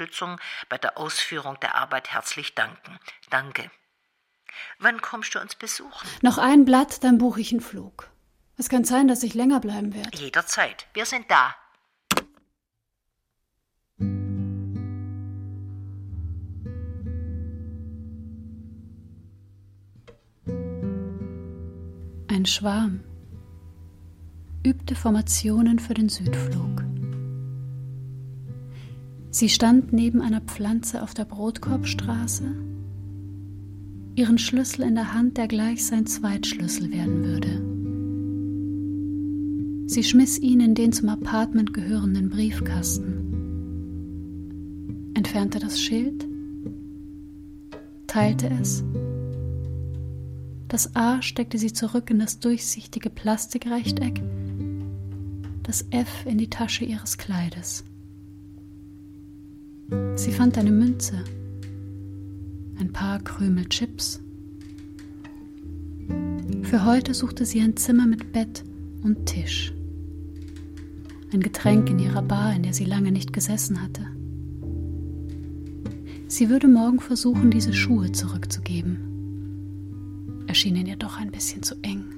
bei 0.69 0.77
der 0.77 0.97
Ausführung 0.97 1.59
der 1.59 1.75
Arbeit 1.75 2.11
herzlich 2.11 2.55
danken. 2.55 2.99
Danke. 3.29 3.69
Wann 4.79 5.01
kommst 5.01 5.35
du 5.35 5.39
uns 5.39 5.55
besuchen? 5.55 6.07
noch 6.21 6.37
ein 6.37 6.65
Blatt, 6.65 7.03
dann 7.03 7.17
buche 7.17 7.41
ich 7.41 7.51
einen 7.51 7.61
Flug. 7.61 8.09
Es 8.57 8.69
kann 8.69 8.85
sein, 8.85 9.07
dass 9.07 9.23
ich 9.23 9.33
länger 9.33 9.59
bleiben 9.59 9.93
werde. 9.93 10.17
Jederzeit. 10.17 10.87
Wir 10.93 11.05
sind 11.05 11.29
da. 11.29 11.55
Ein 22.29 22.45
Schwarm 22.45 23.03
übte 24.65 24.95
Formationen 24.95 25.77
für 25.77 25.93
den 25.93 26.09
Südflug. 26.09 26.94
Sie 29.36 29.49
stand 29.49 29.91
neben 29.91 30.21
einer 30.21 30.39
Pflanze 30.39 31.03
auf 31.03 31.13
der 31.13 31.25
Brotkorbstraße, 31.25 32.55
ihren 34.15 34.38
Schlüssel 34.38 34.83
in 34.83 34.95
der 34.95 35.13
Hand, 35.13 35.36
der 35.36 35.49
gleich 35.49 35.86
sein 35.86 36.05
Zweitschlüssel 36.05 36.89
werden 36.89 37.25
würde. 37.25 37.61
Sie 39.89 40.05
schmiss 40.05 40.39
ihn 40.39 40.61
in 40.61 40.73
den 40.73 40.93
zum 40.93 41.09
Apartment 41.09 41.73
gehörenden 41.73 42.29
Briefkasten, 42.29 43.11
entfernte 45.15 45.59
das 45.59 45.81
Schild, 45.81 46.25
teilte 48.07 48.49
es 48.61 48.86
das 50.69 50.95
A 50.95 51.21
steckte 51.21 51.57
sie 51.57 51.73
zurück 51.73 52.09
in 52.09 52.19
das 52.19 52.39
durchsichtige 52.39 53.09
Plastikrechteck, 53.09 54.21
das 55.63 55.86
F 55.91 56.25
in 56.25 56.38
die 56.38 56.49
Tasche 56.49 56.86
ihres 56.86 57.17
Kleides. 57.17 57.83
Sie 60.15 60.31
fand 60.31 60.57
eine 60.57 60.71
Münze, 60.71 61.23
ein 62.79 62.91
paar 62.91 63.19
Krümel 63.19 63.69
Chips. 63.69 64.19
Für 66.63 66.86
heute 66.86 67.13
suchte 67.13 67.45
sie 67.45 67.61
ein 67.61 67.77
Zimmer 67.77 68.07
mit 68.07 68.31
Bett 68.31 68.63
und 69.03 69.27
Tisch. 69.27 69.73
Ein 71.31 71.41
Getränk 71.41 71.89
in 71.89 71.99
ihrer 71.99 72.23
Bar, 72.23 72.55
in 72.55 72.63
der 72.63 72.73
sie 72.73 72.86
lange 72.86 73.11
nicht 73.11 73.31
gesessen 73.31 73.81
hatte. 73.81 74.07
Sie 76.27 76.49
würde 76.49 76.67
morgen 76.67 76.99
versuchen, 76.99 77.51
diese 77.51 77.73
Schuhe 77.73 78.11
zurückzugeben. 78.11 78.97
Erschienen 80.47 80.88
ihr 80.88 80.97
doch 80.97 81.19
ein 81.19 81.29
bisschen 81.29 81.61
zu 81.61 81.75
eng. 81.83 82.14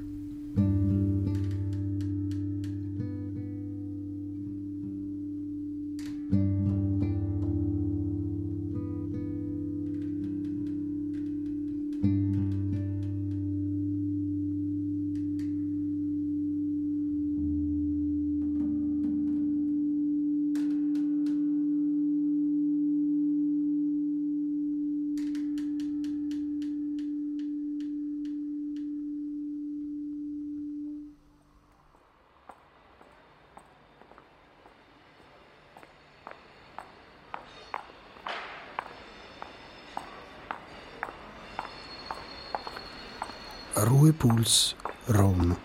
Ruhepuls 43.90 44.76
Rom. 45.18 45.56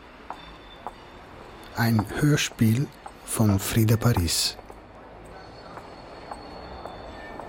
Ein 1.76 2.04
Hörspiel 2.20 2.86
von 3.24 3.58
Frieda 3.58 3.96
Paris. 3.96 4.56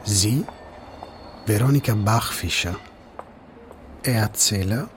Sie, 0.03 0.45
Veronika 1.45 1.93
Bachfischer. 1.93 2.75
Erzähler, 4.03 4.89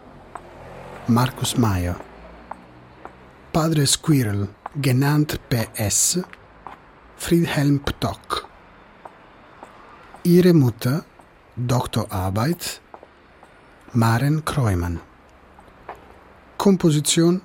Markus 1.08 1.56
Meyer. 1.58 1.96
Padre 3.52 3.86
Squirrel, 3.86 4.48
genannt 4.80 5.38
PS, 5.50 6.20
Friedhelm 7.16 7.80
Ptock. 7.80 8.48
Ihre 10.22 10.54
Mutter, 10.54 11.04
Doktorarbeit, 11.56 12.80
Maren 13.92 14.44
Kreumann. 14.44 15.00
Komposition 16.66 17.42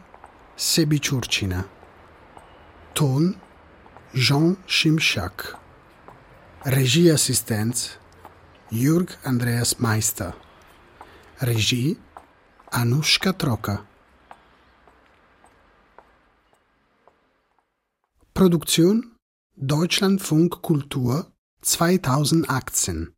Sebi 0.55 0.99
Ciurcina. 0.99 1.65
Ton 2.95 3.35
Jean 4.15 4.57
Schimschak. 4.65 5.59
Regieassistenz 6.65 7.99
Jürg 8.71 9.19
Andreas 9.23 9.77
Meister. 9.77 10.33
Regie 11.39 11.97
Anushka 12.71 13.33
Trocker. 13.33 13.85
Produktion 18.33 19.15
Deutschlandfunk 19.55 20.63
Kultur 20.63 21.31
2018 21.61 23.13